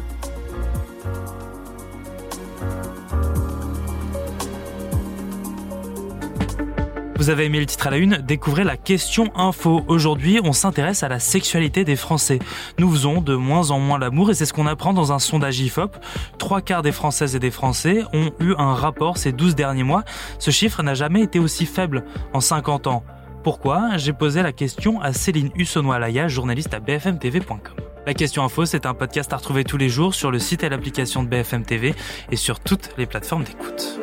Vous 7.24 7.30
avez 7.30 7.46
aimé 7.46 7.58
le 7.58 7.64
titre 7.64 7.86
à 7.86 7.90
la 7.90 7.96
une 7.96 8.18
Découvrez 8.18 8.64
la 8.64 8.76
question 8.76 9.32
info. 9.34 9.82
Aujourd'hui, 9.88 10.40
on 10.44 10.52
s'intéresse 10.52 11.02
à 11.02 11.08
la 11.08 11.18
sexualité 11.18 11.82
des 11.82 11.96
Français. 11.96 12.38
Nous 12.78 12.90
faisons 12.90 13.22
de 13.22 13.34
moins 13.34 13.70
en 13.70 13.78
moins 13.78 13.98
l'amour 13.98 14.30
et 14.30 14.34
c'est 14.34 14.44
ce 14.44 14.52
qu'on 14.52 14.66
apprend 14.66 14.92
dans 14.92 15.10
un 15.10 15.18
sondage 15.18 15.58
IFOP. 15.58 15.96
Trois 16.36 16.60
quarts 16.60 16.82
des 16.82 16.92
Françaises 16.92 17.34
et 17.34 17.38
des 17.38 17.50
Français 17.50 18.02
ont 18.12 18.30
eu 18.40 18.52
un 18.58 18.74
rapport 18.74 19.16
ces 19.16 19.32
12 19.32 19.54
derniers 19.54 19.84
mois. 19.84 20.04
Ce 20.38 20.50
chiffre 20.50 20.82
n'a 20.82 20.92
jamais 20.92 21.22
été 21.22 21.38
aussi 21.38 21.64
faible 21.64 22.04
en 22.34 22.40
50 22.40 22.88
ans. 22.88 23.04
Pourquoi? 23.42 23.96
J'ai 23.96 24.12
posé 24.12 24.42
la 24.42 24.52
question 24.52 25.00
à 25.00 25.14
Céline 25.14 25.48
Hussonnois-Laya, 25.56 26.28
journaliste 26.28 26.74
à 26.74 26.80
bfmtv.com. 26.80 27.74
La 28.06 28.12
question 28.12 28.44
info, 28.44 28.66
c'est 28.66 28.84
un 28.84 28.92
podcast 28.92 29.32
à 29.32 29.38
retrouver 29.38 29.64
tous 29.64 29.78
les 29.78 29.88
jours 29.88 30.14
sur 30.14 30.30
le 30.30 30.38
site 30.38 30.62
et 30.62 30.68
l'application 30.68 31.22
de 31.22 31.30
BFM 31.30 31.64
TV 31.64 31.94
et 32.30 32.36
sur 32.36 32.60
toutes 32.60 32.90
les 32.98 33.06
plateformes 33.06 33.44
d'écoute. 33.44 33.98